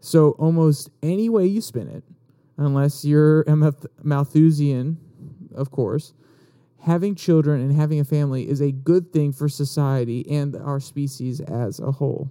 So, 0.00 0.30
almost 0.38 0.88
any 1.02 1.28
way 1.28 1.44
you 1.44 1.60
spin 1.60 1.88
it, 1.88 2.04
unless 2.56 3.04
you're 3.04 3.42
a 3.42 3.72
Malthusian 4.02 4.96
of 5.54 5.70
course, 5.70 6.14
having 6.80 7.14
children 7.14 7.60
and 7.60 7.70
having 7.70 8.00
a 8.00 8.04
family 8.04 8.48
is 8.48 8.62
a 8.62 8.72
good 8.72 9.12
thing 9.12 9.32
for 9.32 9.46
society 9.46 10.26
and 10.30 10.56
our 10.56 10.80
species 10.80 11.40
as 11.40 11.80
a 11.80 11.92
whole. 11.92 12.30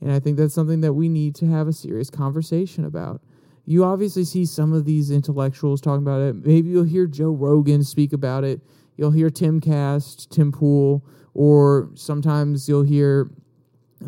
And 0.00 0.12
I 0.12 0.20
think 0.20 0.36
that's 0.36 0.54
something 0.54 0.82
that 0.82 0.92
we 0.92 1.08
need 1.08 1.34
to 1.36 1.46
have 1.46 1.66
a 1.66 1.72
serious 1.72 2.10
conversation 2.10 2.84
about. 2.84 3.20
You 3.66 3.84
obviously 3.84 4.24
see 4.24 4.46
some 4.46 4.72
of 4.72 4.84
these 4.84 5.10
intellectuals 5.10 5.80
talking 5.80 6.04
about 6.04 6.20
it. 6.20 6.46
Maybe 6.46 6.70
you'll 6.70 6.84
hear 6.84 7.08
Joe 7.08 7.30
Rogan 7.30 7.82
speak 7.82 8.12
about 8.12 8.44
it. 8.44 8.60
You'll 8.98 9.12
hear 9.12 9.30
Timcast, 9.30 10.28
Tim 10.28 10.50
Pool, 10.50 11.04
or 11.32 11.88
sometimes 11.94 12.68
you'll 12.68 12.82
hear 12.82 13.30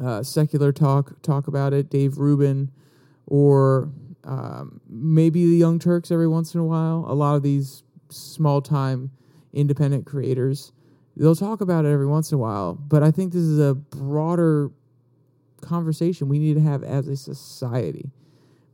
uh, 0.03 0.23
secular 0.23 0.73
talk 0.73 1.23
talk 1.23 1.47
about 1.47 1.73
it. 1.73 1.89
Dave 1.89 2.19
Rubin, 2.19 2.73
or 3.27 3.89
um, 4.25 4.81
maybe 4.89 5.47
the 5.47 5.57
Young 5.57 5.79
Turks 5.79 6.11
every 6.11 6.27
once 6.27 6.55
in 6.55 6.61
a 6.61 6.65
while. 6.65 7.05
A 7.09 7.15
lot 7.15 7.37
of 7.37 7.45
these 7.45 7.85
small 8.09 8.61
time 8.61 9.13
independent 9.53 10.07
creators. 10.07 10.73
They'll 11.17 11.37
talk 11.37 11.61
about 11.61 11.85
it 11.85 11.93
every 11.93 12.07
once 12.07 12.33
in 12.33 12.37
a 12.37 12.39
while, 12.39 12.75
but 12.75 13.03
I 13.03 13.13
think 13.13 13.33
this 13.33 13.43
is 13.43 13.61
a 13.61 13.75
broader 13.75 14.71
conversation 15.61 16.29
we 16.29 16.39
need 16.39 16.55
to 16.55 16.61
have 16.61 16.83
as 16.83 17.07
a 17.07 17.17
society. 17.17 18.11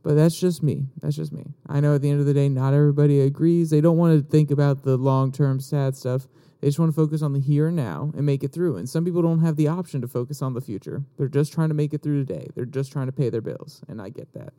But 0.07 0.15
that's 0.15 0.39
just 0.39 0.63
me. 0.63 0.87
That's 1.01 1.17
just 1.17 1.33
me. 1.33 1.43
I 1.67 1.81
know 1.81 1.95
at 1.95 2.01
the 2.01 2.09
end 2.09 2.21
of 2.21 2.25
the 2.25 2.33
day, 2.33 2.47
not 2.47 2.73
everybody 2.73 3.19
agrees. 3.19 3.71
They 3.71 3.81
don't 3.81 3.97
want 3.97 4.17
to 4.17 4.25
think 4.25 4.51
about 4.51 4.83
the 4.83 4.95
long 4.95 5.33
term 5.33 5.59
sad 5.59 5.97
stuff. 5.97 6.29
They 6.61 6.69
just 6.69 6.79
want 6.79 6.93
to 6.93 6.95
focus 6.95 7.21
on 7.21 7.33
the 7.33 7.41
here 7.41 7.67
and 7.67 7.75
now 7.75 8.13
and 8.15 8.25
make 8.25 8.41
it 8.41 8.53
through. 8.53 8.77
And 8.77 8.87
some 8.87 9.03
people 9.03 9.21
don't 9.21 9.41
have 9.41 9.57
the 9.57 9.67
option 9.67 9.99
to 9.99 10.07
focus 10.07 10.41
on 10.41 10.53
the 10.53 10.61
future. 10.61 11.03
They're 11.17 11.27
just 11.27 11.51
trying 11.51 11.67
to 11.67 11.75
make 11.75 11.93
it 11.93 12.03
through 12.03 12.23
today. 12.23 12.47
They're 12.55 12.63
just 12.63 12.93
trying 12.93 13.07
to 13.07 13.11
pay 13.11 13.29
their 13.29 13.41
bills. 13.41 13.81
And 13.89 14.01
I 14.01 14.07
get 14.07 14.31
that. 14.31 14.53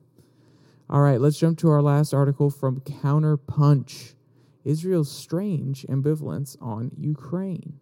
All 0.91 1.01
right, 1.01 1.19
let's 1.19 1.39
jump 1.39 1.57
to 1.61 1.71
our 1.71 1.81
last 1.81 2.13
article 2.13 2.51
from 2.51 2.83
Counterpunch. 2.83 4.17
Israel's 4.67 5.11
strange 5.11 5.87
ambivalence 5.89 6.59
on 6.61 6.91
Ukraine. 6.99 7.81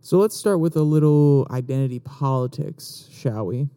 So 0.00 0.16
let's 0.16 0.34
start 0.34 0.60
with 0.60 0.76
a 0.76 0.82
little 0.82 1.46
identity 1.50 1.98
politics, 1.98 3.06
shall 3.12 3.44
we? 3.44 3.68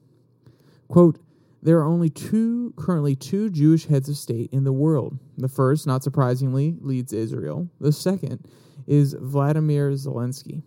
Quote, 0.88 1.20
there 1.62 1.80
are 1.80 1.86
only 1.86 2.10
two, 2.10 2.74
currently 2.78 3.16
two 3.16 3.50
Jewish 3.50 3.86
heads 3.86 4.10
of 4.10 4.18
state 4.18 4.50
in 4.52 4.64
the 4.64 4.72
world. 4.72 5.18
The 5.38 5.48
first, 5.48 5.88
not 5.88 6.04
surprisingly, 6.04 6.76
leads 6.82 7.14
Israel. 7.14 7.70
The 7.80 7.92
second 7.92 8.48
is 8.86 9.16
Vladimir 9.20 9.92
Zelensky, 9.92 10.64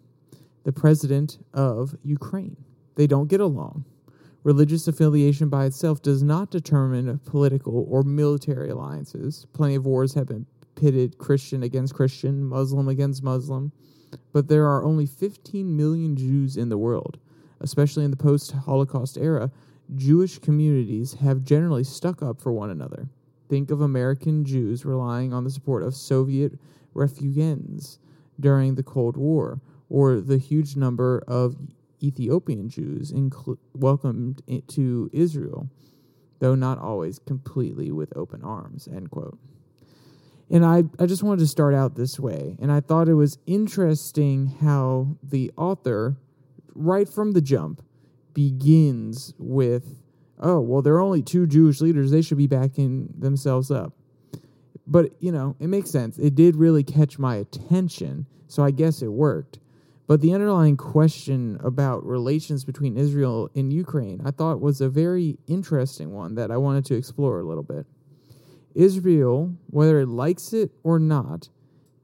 the 0.64 0.72
president 0.72 1.38
of 1.54 1.96
Ukraine. 2.02 2.56
They 2.96 3.06
don't 3.06 3.28
get 3.28 3.40
along. 3.40 3.84
Religious 4.42 4.88
affiliation 4.88 5.48
by 5.48 5.66
itself 5.66 6.02
does 6.02 6.22
not 6.22 6.50
determine 6.50 7.18
political 7.20 7.86
or 7.88 8.02
military 8.02 8.70
alliances. 8.70 9.46
Plenty 9.52 9.74
of 9.74 9.86
wars 9.86 10.14
have 10.14 10.26
been 10.26 10.46
pitted 10.74 11.18
Christian 11.18 11.62
against 11.62 11.94
Christian, 11.94 12.44
Muslim 12.44 12.88
against 12.88 13.22
Muslim, 13.22 13.70
but 14.32 14.48
there 14.48 14.66
are 14.66 14.82
only 14.82 15.06
15 15.06 15.76
million 15.76 16.16
Jews 16.16 16.56
in 16.56 16.68
the 16.68 16.78
world. 16.78 17.18
Especially 17.60 18.04
in 18.04 18.10
the 18.10 18.16
post 18.16 18.52
Holocaust 18.52 19.18
era, 19.18 19.50
Jewish 19.94 20.38
communities 20.38 21.14
have 21.14 21.42
generally 21.42 21.84
stuck 21.84 22.22
up 22.22 22.40
for 22.40 22.52
one 22.52 22.70
another. 22.70 23.08
Think 23.48 23.70
of 23.70 23.80
American 23.80 24.44
Jews 24.44 24.84
relying 24.84 25.32
on 25.32 25.44
the 25.44 25.50
support 25.50 25.82
of 25.82 25.94
Soviet 25.94 26.52
refugees 26.94 27.98
during 28.38 28.74
the 28.74 28.82
Cold 28.82 29.16
War, 29.16 29.60
or 29.88 30.20
the 30.20 30.38
huge 30.38 30.76
number 30.76 31.22
of 31.26 31.56
Ethiopian 32.02 32.68
Jews 32.68 33.12
welcomed 33.74 34.42
to 34.68 35.10
Israel, 35.12 35.68
though 36.38 36.54
not 36.54 36.78
always 36.78 37.18
completely 37.18 37.90
with 37.90 38.16
open 38.16 38.42
arms. 38.42 38.88
End 38.88 39.10
quote. 39.10 39.38
And 40.48 40.64
I, 40.64 40.84
I 40.98 41.06
just 41.06 41.22
wanted 41.22 41.40
to 41.40 41.46
start 41.46 41.74
out 41.74 41.94
this 41.94 42.18
way. 42.18 42.56
And 42.60 42.72
I 42.72 42.80
thought 42.80 43.08
it 43.08 43.14
was 43.14 43.38
interesting 43.46 44.46
how 44.60 45.16
the 45.22 45.52
author, 45.56 46.16
right 46.74 47.08
from 47.08 47.32
the 47.32 47.40
jump, 47.40 47.82
begins 48.34 49.34
with, 49.38 50.02
oh, 50.38 50.60
well, 50.60 50.82
there 50.82 50.94
are 50.94 51.00
only 51.00 51.22
two 51.22 51.46
Jewish 51.46 51.80
leaders. 51.80 52.10
They 52.10 52.22
should 52.22 52.38
be 52.38 52.46
backing 52.46 53.12
themselves 53.18 53.70
up. 53.70 53.92
But, 54.86 55.12
you 55.20 55.30
know, 55.30 55.56
it 55.60 55.68
makes 55.68 55.90
sense. 55.90 56.18
It 56.18 56.34
did 56.34 56.56
really 56.56 56.82
catch 56.82 57.18
my 57.18 57.36
attention. 57.36 58.26
So 58.48 58.64
I 58.64 58.70
guess 58.70 59.02
it 59.02 59.12
worked. 59.12 59.60
But 60.08 60.20
the 60.20 60.34
underlying 60.34 60.76
question 60.76 61.60
about 61.62 62.04
relations 62.04 62.64
between 62.64 62.96
Israel 62.96 63.48
and 63.54 63.72
Ukraine, 63.72 64.20
I 64.24 64.32
thought 64.32 64.60
was 64.60 64.80
a 64.80 64.88
very 64.88 65.38
interesting 65.46 66.10
one 66.10 66.34
that 66.34 66.50
I 66.50 66.56
wanted 66.56 66.84
to 66.86 66.96
explore 66.96 67.38
a 67.38 67.44
little 67.44 67.62
bit. 67.62 67.86
Israel, 68.74 69.54
whether 69.68 70.00
it 70.00 70.08
likes 70.08 70.52
it 70.52 70.72
or 70.82 70.98
not, 70.98 71.48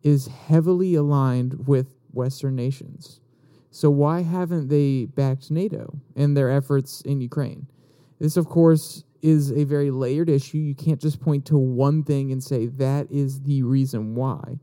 is 0.05 0.29
heavily 0.29 0.95
aligned 0.95 1.67
with 1.67 1.97
Western 2.13 2.55
nations. 2.55 3.21
So 3.77 3.91
why 3.91 4.23
haven't 4.23 4.69
they 4.69 5.05
backed 5.05 5.51
NATO 5.51 5.99
and 6.17 6.35
their 6.35 6.51
efforts 6.51 7.03
in 7.03 7.21
Ukraine? 7.21 7.67
This, 8.19 8.39
of 8.39 8.47
course, 8.47 9.05
is 9.21 9.51
a 9.51 9.65
very 9.65 9.91
layered 9.91 10.31
issue. 10.31 10.57
You 10.57 10.75
can't 10.75 10.99
just 10.99 11.21
point 11.21 11.45
to 11.49 11.59
one 11.59 12.03
thing 12.03 12.33
and 12.33 12.43
say 12.43 12.69
that 12.69 13.07
is 13.11 13.43
the 13.43 13.63
reason 13.65 14.15
why. 14.15 14.61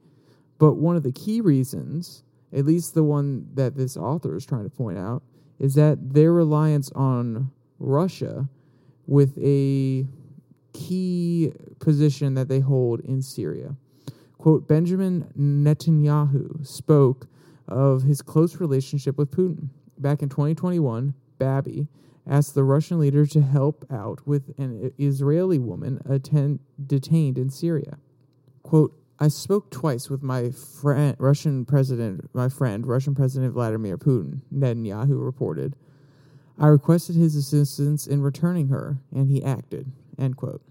But 0.57 0.77
one 0.77 0.95
of 0.95 1.03
the 1.03 1.11
key 1.11 1.41
reasons, 1.41 2.23
at 2.51 2.65
least 2.65 2.95
the 2.95 3.03
one 3.03 3.49
that 3.53 3.77
this 3.77 3.95
author 3.95 4.35
is 4.35 4.47
trying 4.47 4.63
to 4.63 4.75
point 4.75 4.97
out, 4.97 5.21
is 5.59 5.75
that 5.75 6.15
their 6.15 6.33
reliance 6.33 6.91
on 6.93 7.51
Russia 7.77 8.49
with 9.05 9.37
a 9.37 10.07
key 10.73 11.53
position 11.77 12.33
that 12.33 12.47
they 12.47 12.61
hold 12.61 13.01
in 13.01 13.21
Syria. 13.21 13.75
Quote 14.39 14.67
Benjamin 14.67 15.31
Netanyahu 15.37 16.65
spoke 16.65 17.27
of 17.67 18.03
his 18.03 18.21
close 18.21 18.59
relationship 18.59 19.17
with 19.17 19.31
Putin. 19.31 19.69
Back 19.97 20.21
in 20.21 20.29
2021, 20.29 21.13
Bibi 21.39 21.87
asked 22.27 22.55
the 22.55 22.63
Russian 22.63 22.99
leader 22.99 23.25
to 23.25 23.41
help 23.41 23.85
out 23.91 24.25
with 24.25 24.57
an 24.57 24.91
Israeli 24.97 25.59
woman 25.59 26.01
attend, 26.05 26.59
detained 26.85 27.37
in 27.37 27.49
Syria. 27.49 27.97
Quote, 28.63 28.97
I 29.19 29.27
spoke 29.27 29.69
twice 29.69 30.09
with 30.09 30.23
my 30.23 30.49
friend, 30.49 31.15
Russian 31.19 31.65
president, 31.65 32.29
my 32.33 32.49
friend, 32.49 32.85
Russian 32.85 33.13
President 33.13 33.53
Vladimir 33.53 33.97
Putin, 33.97 34.41
Netanyahu 34.53 35.23
reported. 35.23 35.75
I 36.57 36.67
requested 36.67 37.15
his 37.15 37.35
assistance 37.35 38.07
in 38.07 38.21
returning 38.21 38.69
her, 38.69 38.97
and 39.11 39.29
he 39.29 39.43
acted. 39.43 39.91
End 40.17 40.37
quote. 40.37 40.61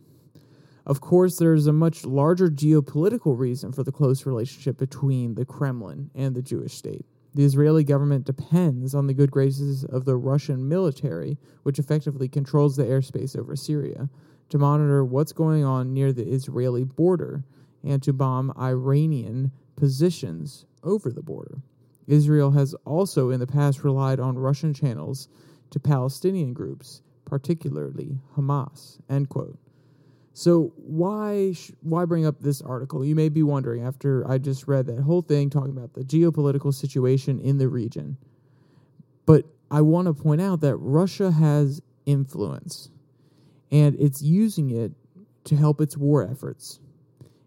Of 0.84 1.00
course, 1.00 1.36
there's 1.36 1.66
a 1.66 1.72
much 1.72 2.04
larger 2.04 2.48
geopolitical 2.48 3.38
reason 3.38 3.72
for 3.72 3.84
the 3.84 3.92
close 3.92 4.26
relationship 4.26 4.78
between 4.78 5.34
the 5.34 5.44
Kremlin 5.44 6.10
and 6.14 6.34
the 6.34 6.42
Jewish 6.42 6.74
state. 6.74 7.06
The 7.34 7.44
Israeli 7.44 7.84
government 7.84 8.26
depends 8.26 8.94
on 8.94 9.06
the 9.06 9.14
good 9.14 9.30
graces 9.30 9.84
of 9.84 10.04
the 10.04 10.16
Russian 10.16 10.68
military, 10.68 11.38
which 11.62 11.78
effectively 11.78 12.28
controls 12.28 12.76
the 12.76 12.84
airspace 12.84 13.38
over 13.38 13.56
Syria, 13.56 14.10
to 14.50 14.58
monitor 14.58 15.04
what's 15.04 15.32
going 15.32 15.64
on 15.64 15.94
near 15.94 16.12
the 16.12 16.28
Israeli 16.28 16.84
border 16.84 17.44
and 17.82 18.02
to 18.02 18.12
bomb 18.12 18.52
Iranian 18.58 19.50
positions 19.76 20.66
over 20.82 21.10
the 21.10 21.22
border. 21.22 21.62
Israel 22.06 22.50
has 22.50 22.74
also 22.84 23.30
in 23.30 23.40
the 23.40 23.46
past 23.46 23.84
relied 23.84 24.20
on 24.20 24.36
Russian 24.36 24.74
channels 24.74 25.28
to 25.70 25.80
Palestinian 25.80 26.52
groups, 26.52 27.00
particularly 27.24 28.18
Hamas. 28.36 28.98
End 29.08 29.28
quote. 29.28 29.58
So 30.34 30.72
why 30.76 31.52
sh- 31.52 31.72
why 31.80 32.04
bring 32.04 32.26
up 32.26 32.40
this 32.40 32.62
article? 32.62 33.04
You 33.04 33.14
may 33.14 33.28
be 33.28 33.42
wondering 33.42 33.82
after 33.82 34.28
I 34.28 34.38
just 34.38 34.66
read 34.66 34.86
that 34.86 35.00
whole 35.00 35.22
thing 35.22 35.50
talking 35.50 35.76
about 35.76 35.92
the 35.92 36.02
geopolitical 36.02 36.72
situation 36.72 37.38
in 37.38 37.58
the 37.58 37.68
region. 37.68 38.16
But 39.26 39.44
I 39.70 39.82
want 39.82 40.06
to 40.06 40.14
point 40.14 40.40
out 40.40 40.60
that 40.62 40.76
Russia 40.76 41.30
has 41.30 41.82
influence 42.06 42.90
and 43.70 43.96
it's 43.98 44.22
using 44.22 44.70
it 44.70 44.92
to 45.44 45.56
help 45.56 45.80
its 45.80 45.96
war 45.96 46.26
efforts. 46.28 46.78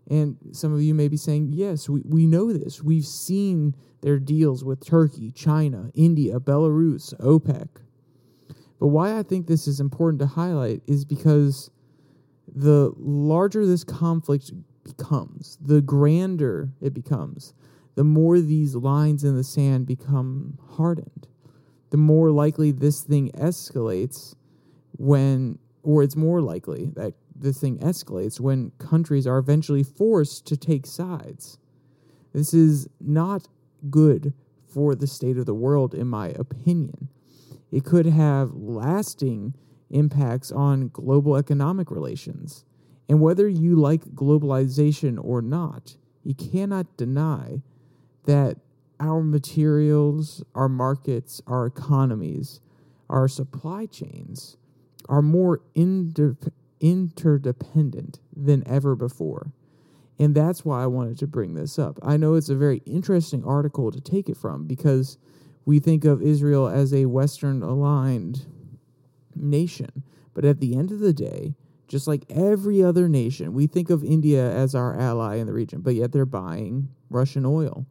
And 0.10 0.38
some 0.52 0.74
of 0.74 0.82
you 0.82 0.93
may 0.93 1.08
be 1.08 1.17
saying, 1.17 1.50
yes, 1.54 1.89
we, 1.89 2.02
we 2.06 2.26
know 2.28 2.54
this. 2.54 2.84
We've 2.84 3.06
seen 3.06 3.76
their 4.02 4.19
deals 4.19 4.63
with 4.63 4.86
Turkey, 4.86 5.32
China, 5.32 5.89
India, 5.95 6.39
Belarus, 6.39 7.13
OPEC. 7.19 7.67
But 8.80 8.88
why 8.88 9.17
I 9.17 9.24
think 9.24 9.48
this 9.48 9.67
is 9.67 9.80
important 9.80 10.19
to 10.19 10.28
highlight 10.28 10.82
is 10.86 11.06
because 11.06 11.71
the 12.53 12.93
larger 12.97 13.65
this 13.65 13.84
conflict 13.84 14.51
becomes, 14.84 15.58
the 15.62 15.81
grander 15.81 16.69
it 16.81 16.93
becomes, 16.93 17.53
the 17.95 18.03
more 18.03 18.39
these 18.39 18.75
lines 18.75 19.23
in 19.23 19.36
the 19.36 19.43
sand 19.43 19.88
become 19.88 20.58
hardened, 20.71 21.27
the 21.89 21.97
more 21.97 22.31
likely 22.31 22.71
this 22.71 23.01
thing 23.01 23.31
escalates 23.31 24.36
when, 24.97 25.58
or 25.84 26.03
it's 26.03 26.15
more 26.15 26.41
likely 26.41 26.91
that 26.95 27.13
this 27.36 27.60
thing 27.60 27.77
escalates 27.79 28.39
when 28.39 28.71
countries 28.77 29.27
are 29.27 29.38
eventually 29.38 29.84
forced 29.84 30.45
to 30.47 30.58
take 30.58 30.86
sides. 30.86 31.58
This 32.34 32.53
is 32.53 32.88
not 32.99 33.47
good 33.89 34.34
for 34.67 34.95
the 34.95 35.08
state 35.08 35.38
of 35.38 35.45
the 35.45 35.53
world, 35.53 35.93
in 35.93 36.08
my 36.08 36.29
opinion. 36.29 37.10
It 37.71 37.86
could 37.86 38.05
have 38.05 38.53
lasting 38.53 39.53
impacts 39.89 40.52
on 40.52 40.89
global 40.89 41.36
economic 41.36 41.91
relations. 41.91 42.65
And 43.08 43.21
whether 43.21 43.48
you 43.48 43.76
like 43.76 44.06
globalization 44.15 45.24
or 45.24 45.41
not, 45.41 45.95
you 46.24 46.34
cannot 46.34 46.98
deny 46.98 47.62
that 48.26 48.58
our 49.00 49.21
materials, 49.21 50.43
our 50.56 50.69
markets, 50.69 51.41
our 51.45 51.65
economies, 51.65 52.62
our 53.10 53.28
supply 53.28 53.86
chains 53.86 54.58
are 55.08 55.21
more 55.21 55.62
inter- 55.76 56.38
interdependent 56.80 58.19
than 58.36 58.67
ever 58.67 58.95
before. 58.95 59.52
And 60.17 60.34
that's 60.34 60.63
why 60.63 60.82
I 60.82 60.88
wanted 60.88 61.17
to 61.19 61.28
bring 61.28 61.54
this 61.54 61.78
up. 61.78 62.00
I 62.02 62.17
know 62.17 62.36
it's 62.36 62.50
a 62.50 62.56
very 62.56 62.82
interesting 62.86 63.43
article 63.43 63.91
to 63.91 64.00
take 64.00 64.30
it 64.30 64.38
from 64.38 64.65
because 64.65 65.17
we 65.65 65.80
think 65.80 66.06
of 66.06 66.21
Israel 66.21 66.67
as 66.67 66.93
a 66.93 67.06
Western 67.06 67.62
aligned 67.62 68.45
nation. 69.36 70.04
But 70.34 70.45
at 70.45 70.60
the 70.60 70.76
end 70.76 70.91
of 70.91 71.00
the 71.00 71.13
day, 71.13 71.56
just 71.88 72.08
like 72.08 72.26
every 72.30 72.84
other 72.84 73.08
nation, 73.08 73.54
we 73.54 73.67
think 73.67 73.89
of 73.89 74.04
India 74.04 74.52
as 74.52 74.76
our 74.76 74.98
ally 74.98 75.36
in 75.36 75.48
the 75.48 75.54
region, 75.54 75.82
but 75.82 75.95
yet 75.95 76.12
they're 76.12 76.26
buying 76.26 76.89
Russian 77.10 77.45
oil. 77.45 77.86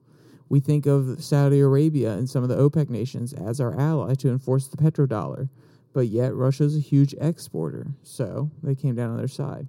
We 0.48 0.60
think 0.60 0.86
of 0.86 1.22
Saudi 1.22 1.60
Arabia 1.60 2.12
and 2.12 2.28
some 2.28 2.42
of 2.42 2.48
the 2.48 2.56
OPEC 2.56 2.90
nations 2.90 3.32
as 3.32 3.60
our 3.60 3.78
ally 3.78 4.14
to 4.14 4.28
enforce 4.28 4.68
the 4.68 4.76
petrodollar, 4.76 5.48
but 5.92 6.08
yet 6.08 6.34
Russia's 6.34 6.76
a 6.76 6.80
huge 6.80 7.14
exporter, 7.20 7.86
so 8.02 8.50
they 8.62 8.74
came 8.74 8.94
down 8.94 9.10
on 9.10 9.16
their 9.16 9.28
side. 9.28 9.68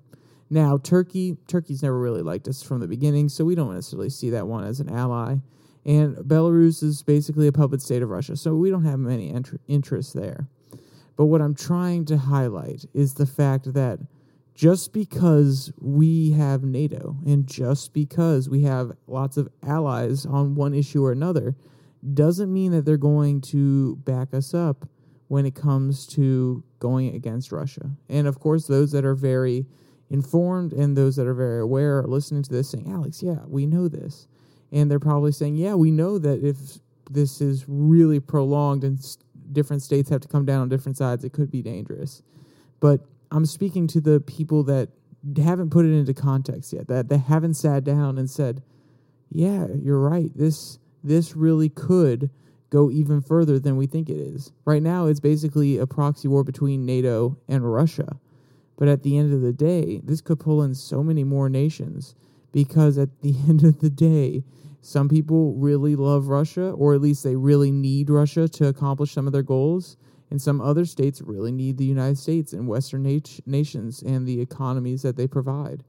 Now, 0.50 0.78
Turkey, 0.78 1.38
Turkey's 1.48 1.82
never 1.82 2.00
really 2.00 2.22
liked 2.22 2.48
us 2.48 2.62
from 2.62 2.80
the 2.80 2.88
beginning, 2.88 3.30
so 3.30 3.46
we 3.46 3.56
don't 3.56 3.74
necessarily 3.74 4.10
see 4.10 4.30
that 4.32 4.48
one 4.48 4.64
as 4.64 4.80
an 4.80 4.90
ally. 4.90 5.38
And 5.86 6.16
Belarus 6.18 6.84
is 6.84 7.04
basically 7.04 7.48
a 7.48 7.52
puppet 7.52 7.82
state 7.82 8.02
of 8.02 8.10
Russia, 8.10 8.36
so 8.36 8.56
we 8.56 8.70
don't 8.70 8.86
have 8.86 9.00
many 9.00 9.30
int- 9.30 9.62
interests 9.68 10.14
there. 10.14 10.48
But 11.16 11.26
what 11.26 11.42
I'm 11.42 11.56
trying 11.56 12.06
to 12.06 12.18
highlight 12.18 12.86
is 12.94 13.14
the 13.14 13.26
fact 13.26 13.74
that 13.74 14.00
just 14.54 14.94
because 14.94 15.72
we 15.80 16.32
have 16.32 16.64
NATO 16.64 17.18
and 17.26 17.46
just 17.46 17.94
because 17.94 18.50
we 18.50 18.64
have 18.64 18.94
lots 19.08 19.38
of 19.38 19.50
allies 19.64 20.26
on 20.26 20.56
one 20.56 20.74
issue 20.74 21.04
or 21.04 21.12
another 21.12 21.56
doesn't 22.14 22.54
mean 22.54 22.72
that 22.72 22.86
they're 22.86 22.98
going 22.98 23.42
to 23.42 23.98
back 23.98 24.34
us 24.34 24.54
up 24.54 24.88
when 25.28 25.46
it 25.46 25.56
comes 25.56 26.06
to 26.06 26.64
going 26.80 27.16
against 27.16 27.52
Russia. 27.52 27.92
And 28.10 28.28
of 28.28 28.40
course, 28.40 28.68
those 28.68 28.92
that 28.92 29.06
are 29.06 29.16
very 29.16 29.66
informed 30.10 30.72
and 30.72 30.96
those 30.96 31.16
that 31.16 31.28
are 31.28 31.34
very 31.34 31.60
aware 31.60 32.00
are 32.00 32.08
listening 32.08 32.44
to 32.44 32.52
this 32.52 32.70
saying, 32.70 32.92
Alex, 32.92 33.24
yeah, 33.24 33.40
we 33.48 33.66
know 33.66 33.88
this. 33.88 34.28
And 34.72 34.90
they're 34.90 35.00
probably 35.00 35.32
saying, 35.32 35.56
yeah, 35.56 35.74
we 35.74 35.92
know 35.92 36.20
that 36.20 36.44
if 36.44 36.80
this 37.10 37.42
is 37.42 37.66
really 37.68 38.20
prolonged 38.20 38.84
and 38.84 39.04
different 39.52 39.82
states 39.82 40.10
have 40.10 40.22
to 40.22 40.28
come 40.28 40.46
down 40.46 40.62
on 40.62 40.70
different 40.70 40.98
sides, 40.98 41.24
it 41.24 41.34
could 41.34 41.52
be 41.52 41.62
dangerous. 41.62 42.22
But 42.80 43.02
I'm 43.32 43.46
speaking 43.46 43.88
to 43.88 44.02
the 44.02 44.20
people 44.20 44.64
that 44.64 44.90
haven't 45.38 45.72
put 45.72 45.86
it 45.86 45.94
into 45.94 46.14
context 46.14 46.74
yet, 46.74 46.88
that 46.88 47.10
they 47.10 47.18
haven't 47.18 47.56
sat 47.56 47.84
down 47.84 48.18
and 48.18 48.30
said, 48.30 48.62
"Yeah, 49.30 49.68
you're 49.74 50.00
right. 50.00 50.32
This 50.36 50.80
this 51.04 51.36
really 51.36 51.70
could 51.70 52.30
go 52.70 52.90
even 52.90 53.22
further 53.22 53.60
than 53.60 53.78
we 53.78 53.88
think 53.88 54.10
it 54.10 54.18
is." 54.18 54.52
Right 54.66 54.84
now, 54.84 55.08
it's 55.08 55.20
basically 55.20 55.78
a 55.78 55.88
proxy 55.88 56.28
war 56.28 56.44
between 56.44 56.86
NATO 56.86 57.38
and 57.48 57.72
Russia. 57.72 58.20
But 58.78 58.88
at 58.88 59.04
the 59.04 59.18
end 59.18 59.34
of 59.34 59.42
the 59.42 59.54
day, 59.54 60.02
this 60.04 60.22
could 60.22 60.40
pull 60.40 60.62
in 60.62 60.76
so 60.76 61.02
many 61.02 61.24
more 61.24 61.50
nations 61.50 62.14
because 62.56 62.98
at 62.98 63.22
the 63.22 63.36
end 63.50 63.64
of 63.64 63.82
the 63.82 63.90
day, 63.92 64.42
some 64.82 65.10
people 65.10 65.54
really 65.56 65.96
love 65.96 66.30
Russia, 66.30 66.72
or 66.72 66.96
at 66.96 67.02
least 67.02 67.24
they 67.24 67.36
really 67.36 67.70
need 67.70 68.10
Russia 68.10 68.48
to 68.48 68.68
accomplish 68.68 69.12
some 69.12 69.28
of 69.28 69.34
their 69.34 69.44
goals. 69.44 69.98
And 70.32 70.42
some 70.42 70.62
other 70.62 70.86
states 70.86 71.22
really 71.22 71.52
need 71.52 71.78
the 71.78 71.86
United 71.86 72.18
States 72.18 72.54
and 72.54 72.68
Western 72.68 73.04
nat- 73.04 73.42
nations 73.46 74.02
and 74.02 74.26
the 74.26 74.42
economies 74.42 75.02
that 75.04 75.18
they 75.18 75.28
provide. 75.28 75.84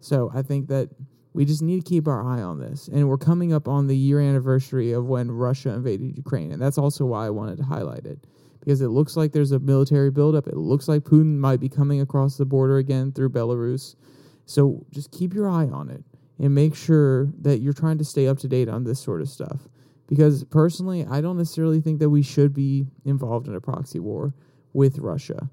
So 0.00 0.30
I 0.34 0.42
think 0.42 0.68
that 0.68 0.88
we 1.34 1.44
just 1.44 1.62
need 1.62 1.84
to 1.84 1.88
keep 1.88 2.06
our 2.06 2.22
eye 2.22 2.40
on 2.40 2.58
this. 2.58 2.88
And 2.88 3.08
we're 3.08 3.18
coming 3.18 3.52
up 3.52 3.66
on 3.66 3.86
the 3.86 3.96
year 3.96 4.20
anniversary 4.20 4.92
of 4.92 5.06
when 5.06 5.30
Russia 5.30 5.70
invaded 5.70 6.16
Ukraine. 6.16 6.52
And 6.52 6.62
that's 6.62 6.78
also 6.78 7.04
why 7.04 7.26
I 7.26 7.30
wanted 7.30 7.58
to 7.58 7.64
highlight 7.64 8.06
it. 8.06 8.18
Because 8.60 8.80
it 8.80 8.88
looks 8.88 9.16
like 9.16 9.32
there's 9.32 9.52
a 9.52 9.58
military 9.58 10.10
buildup. 10.10 10.46
It 10.46 10.56
looks 10.56 10.88
like 10.88 11.02
Putin 11.02 11.38
might 11.38 11.58
be 11.60 11.68
coming 11.68 12.00
across 12.00 12.36
the 12.36 12.44
border 12.44 12.78
again 12.78 13.12
through 13.12 13.30
Belarus. 13.30 13.96
So 14.46 14.86
just 14.90 15.10
keep 15.10 15.34
your 15.34 15.48
eye 15.48 15.68
on 15.68 15.90
it 15.90 16.04
and 16.42 16.54
make 16.54 16.74
sure 16.74 17.28
that 17.40 17.60
you're 17.60 17.72
trying 17.72 17.96
to 17.98 18.04
stay 18.04 18.26
up 18.26 18.36
to 18.36 18.48
date 18.48 18.68
on 18.68 18.82
this 18.82 19.00
sort 19.00 19.20
of 19.20 19.28
stuff. 19.28 19.68
Because 20.08 20.42
personally, 20.44 21.06
I 21.08 21.20
don't 21.20 21.38
necessarily 21.38 21.80
think 21.80 22.00
that 22.00 22.10
we 22.10 22.22
should 22.22 22.52
be 22.52 22.88
involved 23.04 23.46
in 23.46 23.54
a 23.54 23.60
proxy 23.60 24.00
war 24.00 24.34
with 24.72 24.98
Russia. 24.98 25.48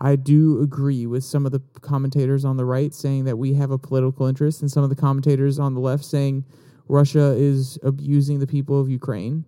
I 0.00 0.16
do 0.16 0.60
agree 0.60 1.06
with 1.06 1.22
some 1.22 1.46
of 1.46 1.52
the 1.52 1.62
commentators 1.80 2.44
on 2.44 2.56
the 2.56 2.64
right 2.64 2.92
saying 2.92 3.24
that 3.24 3.38
we 3.38 3.54
have 3.54 3.70
a 3.70 3.78
political 3.78 4.26
interest, 4.26 4.60
and 4.60 4.70
some 4.70 4.82
of 4.82 4.90
the 4.90 4.96
commentators 4.96 5.60
on 5.60 5.74
the 5.74 5.80
left 5.80 6.04
saying 6.04 6.44
Russia 6.88 7.36
is 7.38 7.78
abusing 7.84 8.40
the 8.40 8.46
people 8.46 8.80
of 8.80 8.90
Ukraine. 8.90 9.44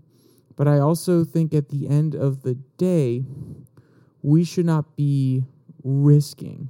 But 0.55 0.69
I 0.69 0.79
also 0.79 1.25
think 1.25 1.53
at 1.53 1.71
the 1.71 1.89
end 1.89 2.15
of 2.15 2.43
the 2.43 2.55
day, 2.79 3.25
we 4.23 4.45
should 4.45 4.67
not 4.67 4.97
be 4.97 5.43
risking. 5.83 6.69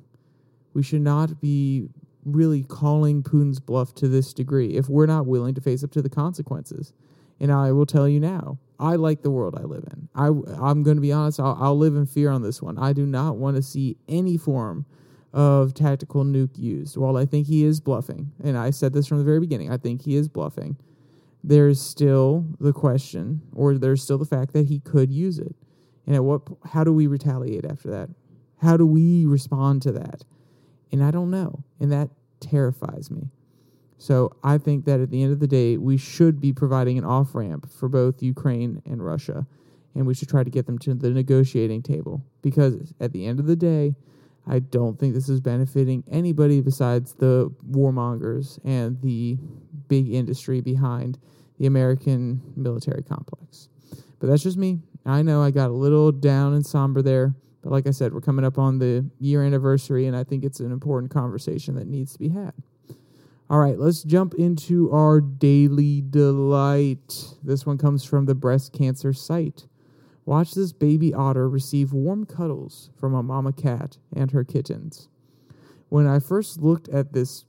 We 0.72 0.82
should 0.82 1.02
not 1.02 1.42
be 1.42 1.90
really 2.24 2.62
calling 2.62 3.22
Putin's 3.22 3.60
bluff 3.60 3.94
to 3.96 4.08
this 4.08 4.32
degree 4.32 4.76
if 4.76 4.88
we're 4.88 5.06
not 5.06 5.26
willing 5.26 5.54
to 5.54 5.60
face 5.60 5.84
up 5.84 5.90
to 5.92 6.02
the 6.02 6.10
consequences. 6.10 6.92
And 7.40 7.52
I 7.52 7.72
will 7.72 7.87
tell 7.87 8.08
you 8.08 8.20
now, 8.20 8.58
I 8.78 8.96
like 8.96 9.22
the 9.22 9.30
world 9.30 9.54
I 9.58 9.62
live 9.62 9.84
in. 9.92 10.08
I, 10.14 10.26
I'm 10.26 10.82
going 10.82 10.96
to 10.96 11.00
be 11.00 11.12
honest, 11.12 11.40
I'll, 11.40 11.56
I'll 11.60 11.78
live 11.78 11.96
in 11.96 12.06
fear 12.06 12.30
on 12.30 12.42
this 12.42 12.62
one. 12.62 12.78
I 12.78 12.92
do 12.92 13.06
not 13.06 13.37
want 13.37 13.56
to 13.56 13.62
see 13.62 13.96
any 14.08 14.37
form 14.37 14.87
of 15.32 15.74
tactical 15.74 16.24
nuke 16.24 16.56
used. 16.56 16.96
While 16.96 17.16
I 17.16 17.26
think 17.26 17.46
he 17.48 17.64
is 17.64 17.80
bluffing, 17.80 18.32
and 18.42 18.56
I 18.56 18.70
said 18.70 18.92
this 18.92 19.06
from 19.06 19.18
the 19.18 19.24
very 19.24 19.40
beginning, 19.40 19.72
I 19.72 19.76
think 19.76 20.02
he 20.02 20.14
is 20.14 20.28
bluffing, 20.28 20.76
there's 21.42 21.80
still 21.80 22.46
the 22.60 22.72
question, 22.72 23.42
or 23.52 23.76
there's 23.76 24.02
still 24.02 24.16
the 24.18 24.24
fact 24.24 24.52
that 24.54 24.66
he 24.66 24.78
could 24.78 25.10
use 25.10 25.38
it. 25.38 25.54
And 26.06 26.14
at 26.14 26.24
what, 26.24 26.42
how 26.64 26.84
do 26.84 26.92
we 26.92 27.06
retaliate 27.06 27.64
after 27.64 27.90
that? 27.90 28.10
How 28.62 28.76
do 28.76 28.87
we 28.87 29.26
respond 29.26 29.82
to 29.82 29.92
that? 29.92 30.22
And 30.94 31.02
I 31.02 31.11
don't 31.11 31.28
know. 31.28 31.64
And 31.80 31.90
that 31.90 32.09
terrifies 32.38 33.11
me. 33.11 33.28
So 33.98 34.30
I 34.44 34.59
think 34.59 34.85
that 34.85 35.00
at 35.00 35.11
the 35.11 35.24
end 35.24 35.33
of 35.33 35.40
the 35.40 35.48
day, 35.48 35.76
we 35.76 35.96
should 35.96 36.40
be 36.40 36.52
providing 36.52 36.98
an 36.98 37.04
off 37.04 37.35
ramp 37.35 37.68
for 37.68 37.88
both 37.88 38.22
Ukraine 38.22 38.80
and 38.87 39.04
Russia. 39.04 39.44
And 39.96 40.07
we 40.07 40.14
should 40.14 40.28
try 40.28 40.44
to 40.44 40.50
get 40.50 40.66
them 40.66 40.78
to 40.78 40.94
the 40.94 41.11
negotiating 41.11 41.83
table. 41.83 42.24
Because 42.42 42.94
at 43.00 43.12
the 43.12 43.26
end 43.26 43.40
of 43.40 43.46
the 43.46 43.57
day, 43.57 43.96
I 44.46 44.61
don't 44.61 44.96
think 44.96 45.14
this 45.14 45.28
is 45.28 45.40
benefiting 45.40 46.04
anybody 46.09 46.61
besides 46.61 47.14
the 47.14 47.52
warmongers 47.68 48.61
and 48.64 49.02
the 49.02 49.37
big 49.88 50.14
industry 50.14 50.61
behind 50.61 51.18
the 51.59 51.66
American 51.66 52.40
military 52.54 53.02
complex. 53.02 53.68
But 54.20 54.28
that's 54.28 54.44
just 54.44 54.59
me. 54.59 54.78
I 55.04 55.22
know 55.22 55.42
I 55.42 55.50
got 55.50 55.70
a 55.70 55.74
little 55.74 56.12
down 56.12 56.54
and 56.54 56.64
somber 56.64 57.02
there. 57.02 57.35
But 57.64 57.72
like 57.72 57.87
I 57.87 57.92
said, 57.92 58.12
we're 58.12 58.20
coming 58.20 58.44
up 58.44 58.59
on 58.59 58.79
the 58.79 59.07
year 59.18 59.42
anniversary, 59.42 60.07
and 60.07 60.14
I 60.14 60.22
think 60.22 60.44
it's 60.44 60.61
an 60.61 60.70
important 60.70 61.11
conversation 61.11 61.77
that 61.77 61.87
needs 61.87 62.12
to 62.12 62.18
be 62.18 62.29
had. 62.29 62.53
All 63.48 63.59
right, 63.59 63.79
let's 63.79 64.03
jump 64.03 64.35
into 64.35 64.92
our 64.92 65.22
daily 65.22 66.03
delight. 66.03 67.35
This 67.42 67.64
one 67.64 67.79
comes 67.79 68.05
from 68.05 68.27
the 68.27 68.35
breast 68.35 68.74
cancer 68.74 69.14
site. 69.14 69.66
Watch 70.27 70.53
this 70.53 70.74
baby 70.74 71.14
otter 71.14 71.48
receive 71.48 71.94
warm 71.94 72.27
cuddles 72.27 72.90
from 72.98 73.14
a 73.14 73.22
mama 73.22 73.53
cat 73.55 73.96
and 74.14 74.31
her 74.33 74.44
kittens. 74.44 75.09
When 75.88 76.07
I 76.07 76.18
first 76.18 76.61
looked 76.61 76.90
at 76.90 77.14
this 77.14 77.46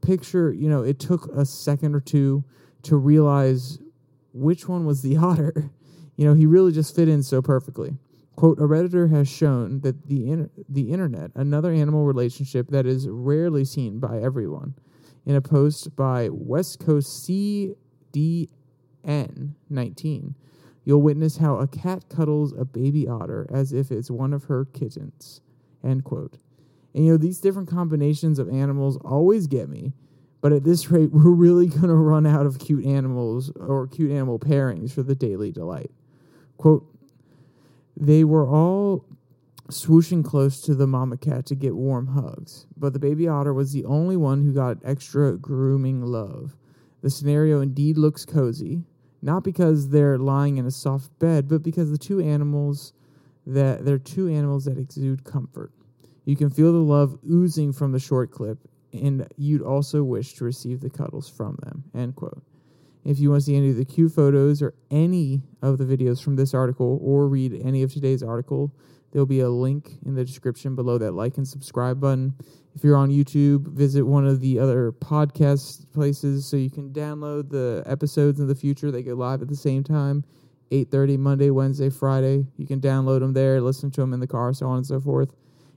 picture, 0.00 0.52
you 0.52 0.68
know, 0.68 0.82
it 0.82 1.00
took 1.00 1.26
a 1.34 1.44
second 1.44 1.96
or 1.96 2.00
two 2.00 2.44
to 2.82 2.96
realize 2.96 3.80
which 4.32 4.68
one 4.68 4.86
was 4.86 5.02
the 5.02 5.16
otter. 5.16 5.70
You 6.14 6.24
know, 6.24 6.34
he 6.34 6.46
really 6.46 6.70
just 6.70 6.94
fit 6.94 7.08
in 7.08 7.24
so 7.24 7.42
perfectly. 7.42 7.98
Quote, 8.36 8.58
a 8.58 8.64
Redditor 8.64 9.10
has 9.10 9.28
shown 9.28 9.80
that 9.80 10.08
the, 10.08 10.50
the 10.68 10.92
internet, 10.92 11.30
another 11.34 11.72
animal 11.72 12.04
relationship 12.04 12.68
that 12.68 12.86
is 12.86 13.08
rarely 13.08 13.64
seen 13.64 13.98
by 13.98 14.20
everyone. 14.20 14.74
In 15.24 15.34
a 15.34 15.40
post 15.40 15.96
by 15.96 16.28
West 16.30 16.78
Coast 16.78 17.26
CDN 17.26 17.74
19, 19.70 20.34
you'll 20.84 21.02
witness 21.02 21.38
how 21.38 21.56
a 21.56 21.66
cat 21.66 22.10
cuddles 22.10 22.52
a 22.52 22.66
baby 22.66 23.08
otter 23.08 23.46
as 23.50 23.72
if 23.72 23.90
it's 23.90 24.10
one 24.10 24.34
of 24.34 24.44
her 24.44 24.66
kittens. 24.66 25.40
End 25.82 26.04
quote. 26.04 26.36
And 26.94 27.06
you 27.06 27.12
know, 27.12 27.18
these 27.18 27.40
different 27.40 27.68
combinations 27.68 28.38
of 28.38 28.50
animals 28.50 28.98
always 28.98 29.46
get 29.46 29.70
me, 29.70 29.94
but 30.42 30.52
at 30.52 30.62
this 30.62 30.90
rate, 30.90 31.10
we're 31.12 31.30
really 31.30 31.68
going 31.68 31.88
to 31.88 31.94
run 31.94 32.26
out 32.26 32.44
of 32.44 32.58
cute 32.58 32.84
animals 32.84 33.50
or 33.56 33.86
cute 33.86 34.10
animal 34.10 34.38
pairings 34.38 34.92
for 34.92 35.02
the 35.02 35.14
daily 35.14 35.50
delight. 35.50 35.90
Quote, 36.58 36.86
they 37.96 38.24
were 38.24 38.46
all 38.46 39.04
swooshing 39.70 40.24
close 40.24 40.60
to 40.60 40.74
the 40.74 40.86
mama 40.86 41.16
cat 41.16 41.46
to 41.46 41.54
get 41.54 41.74
warm 41.74 42.08
hugs, 42.08 42.66
but 42.76 42.92
the 42.92 42.98
baby 42.98 43.26
otter 43.26 43.52
was 43.52 43.72
the 43.72 43.84
only 43.84 44.16
one 44.16 44.44
who 44.44 44.52
got 44.52 44.78
extra 44.84 45.36
grooming 45.36 46.02
love. 46.02 46.56
The 47.02 47.10
scenario 47.10 47.60
indeed 47.60 47.98
looks 47.98 48.24
cozy, 48.24 48.84
not 49.22 49.42
because 49.42 49.88
they're 49.88 50.18
lying 50.18 50.56
in 50.58 50.66
a 50.66 50.70
soft 50.70 51.16
bed, 51.18 51.48
but 51.48 51.62
because 51.62 51.90
the 51.90 51.98
two 51.98 52.20
animals 52.20 52.92
that 53.46 53.84
they're 53.84 53.98
two 53.98 54.28
animals 54.28 54.64
that 54.64 54.78
exude 54.78 55.24
comfort. 55.24 55.72
You 56.24 56.36
can 56.36 56.50
feel 56.50 56.72
the 56.72 56.78
love 56.78 57.18
oozing 57.28 57.72
from 57.72 57.92
the 57.92 58.00
short 58.00 58.32
clip, 58.32 58.58
and 58.92 59.26
you'd 59.36 59.62
also 59.62 60.02
wish 60.02 60.34
to 60.34 60.44
receive 60.44 60.80
the 60.80 60.90
cuddles 60.90 61.28
from 61.28 61.56
them. 61.62 61.84
End 61.94 62.16
quote. 62.16 62.42
If 63.06 63.20
you 63.20 63.30
want 63.30 63.42
to 63.42 63.46
see 63.46 63.56
any 63.56 63.70
of 63.70 63.76
the 63.76 63.84
cute 63.84 64.10
photos 64.10 64.60
or 64.60 64.74
any 64.90 65.44
of 65.62 65.78
the 65.78 65.84
videos 65.84 66.20
from 66.20 66.34
this 66.34 66.52
article 66.52 66.98
or 67.00 67.28
read 67.28 67.52
any 67.64 67.84
of 67.84 67.92
today's 67.92 68.20
article, 68.20 68.74
there'll 69.12 69.26
be 69.26 69.38
a 69.38 69.48
link 69.48 69.92
in 70.04 70.16
the 70.16 70.24
description 70.24 70.74
below 70.74 70.98
that 70.98 71.12
like 71.12 71.36
and 71.36 71.46
subscribe 71.46 72.00
button. 72.00 72.34
If 72.74 72.82
you're 72.82 72.96
on 72.96 73.10
YouTube, 73.10 73.68
visit 73.68 74.02
one 74.02 74.26
of 74.26 74.40
the 74.40 74.58
other 74.58 74.90
podcast 74.90 75.90
places 75.92 76.46
so 76.46 76.56
you 76.56 76.68
can 76.68 76.90
download 76.90 77.48
the 77.50 77.84
episodes 77.86 78.40
in 78.40 78.48
the 78.48 78.56
future. 78.56 78.90
They 78.90 79.04
go 79.04 79.14
live 79.14 79.40
at 79.40 79.46
the 79.46 79.54
same 79.54 79.84
time, 79.84 80.24
8:30 80.72 81.16
Monday, 81.16 81.50
Wednesday, 81.50 81.90
Friday. 81.90 82.48
You 82.56 82.66
can 82.66 82.80
download 82.80 83.20
them 83.20 83.34
there, 83.34 83.60
listen 83.60 83.92
to 83.92 84.00
them 84.00 84.14
in 84.14 84.18
the 84.18 84.26
car, 84.26 84.52
so 84.52 84.66
on 84.66 84.78
and 84.78 84.86
so 84.86 84.98
forth. 84.98 85.32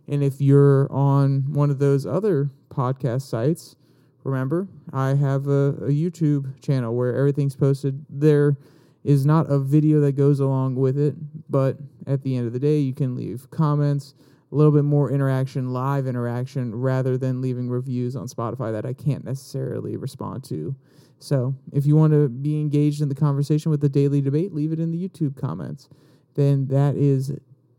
And 0.08 0.24
if 0.24 0.42
you're 0.42 0.92
on 0.92 1.54
one 1.54 1.70
of 1.70 1.78
those 1.78 2.08
other 2.08 2.50
podcast 2.72 3.22
sites, 3.22 3.76
remember, 4.24 4.68
I 4.92 5.10
have 5.10 5.48
a, 5.48 5.70
a 5.82 5.90
YouTube 5.90 6.62
channel 6.62 6.96
where 6.96 7.16
everything's 7.16 7.56
posted. 7.56 8.06
There 8.10 8.58
is 9.04 9.26
not 9.26 9.50
a 9.50 9.60
video 9.60 10.00
that 10.02 10.14
goes 10.14 10.40
along 10.40 10.76
with 10.76 10.98
it, 10.98 11.16
but 11.50 11.78
at 12.06 12.24
the 12.24 12.36
end 12.36 12.48
of 12.48 12.54
the 12.54 12.60
day, 12.60 12.80
you 12.80 12.94
can 12.94 13.16
leave 13.16 13.50
comments 13.50 14.14
a 14.52 14.56
little 14.56 14.72
bit 14.72 14.84
more 14.84 15.12
interaction, 15.12 15.72
live 15.72 16.08
interaction, 16.08 16.74
rather 16.76 17.18
than 17.18 17.42
leaving 17.42 17.70
reviews 17.70 18.16
on 18.16 18.28
Spotify 18.28 18.72
that 18.72 18.86
I 18.86 18.94
can't 18.94 19.24
necessarily 19.24 19.96
respond 19.96 20.44
to. 20.46 20.76
So, 21.20 21.54
if 21.74 21.86
you 21.86 21.96
want 21.96 22.14
to 22.14 22.30
be 22.30 22.60
engaged 22.60 23.02
in 23.02 23.10
the 23.10 23.16
conversation 23.16 23.72
with 23.72 23.82
the 23.82 23.90
daily 23.90 24.22
debate, 24.22 24.54
leave 24.54 24.72
it 24.72 24.80
in 24.80 24.92
the 24.92 25.08
YouTube 25.08 25.40
comments. 25.40 25.90
Then 26.36 26.68
that 26.68 26.96
is 26.96 27.34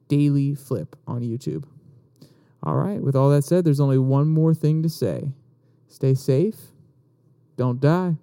DailyFlip 0.09 0.89
on 1.07 1.23
YouTube. 1.23 1.65
All 2.63 2.77
right, 2.77 3.01
with 3.01 3.17
all 3.17 3.31
that 3.31 3.45
said, 3.45 3.65
there's 3.65 3.81
only 3.81 3.99
one 3.99 4.29
more 4.29 4.53
thing 4.53 4.83
to 4.83 4.89
say 4.89 5.31
stay 5.91 6.15
safe, 6.15 6.57
don't 7.57 7.81
die. 7.81 8.17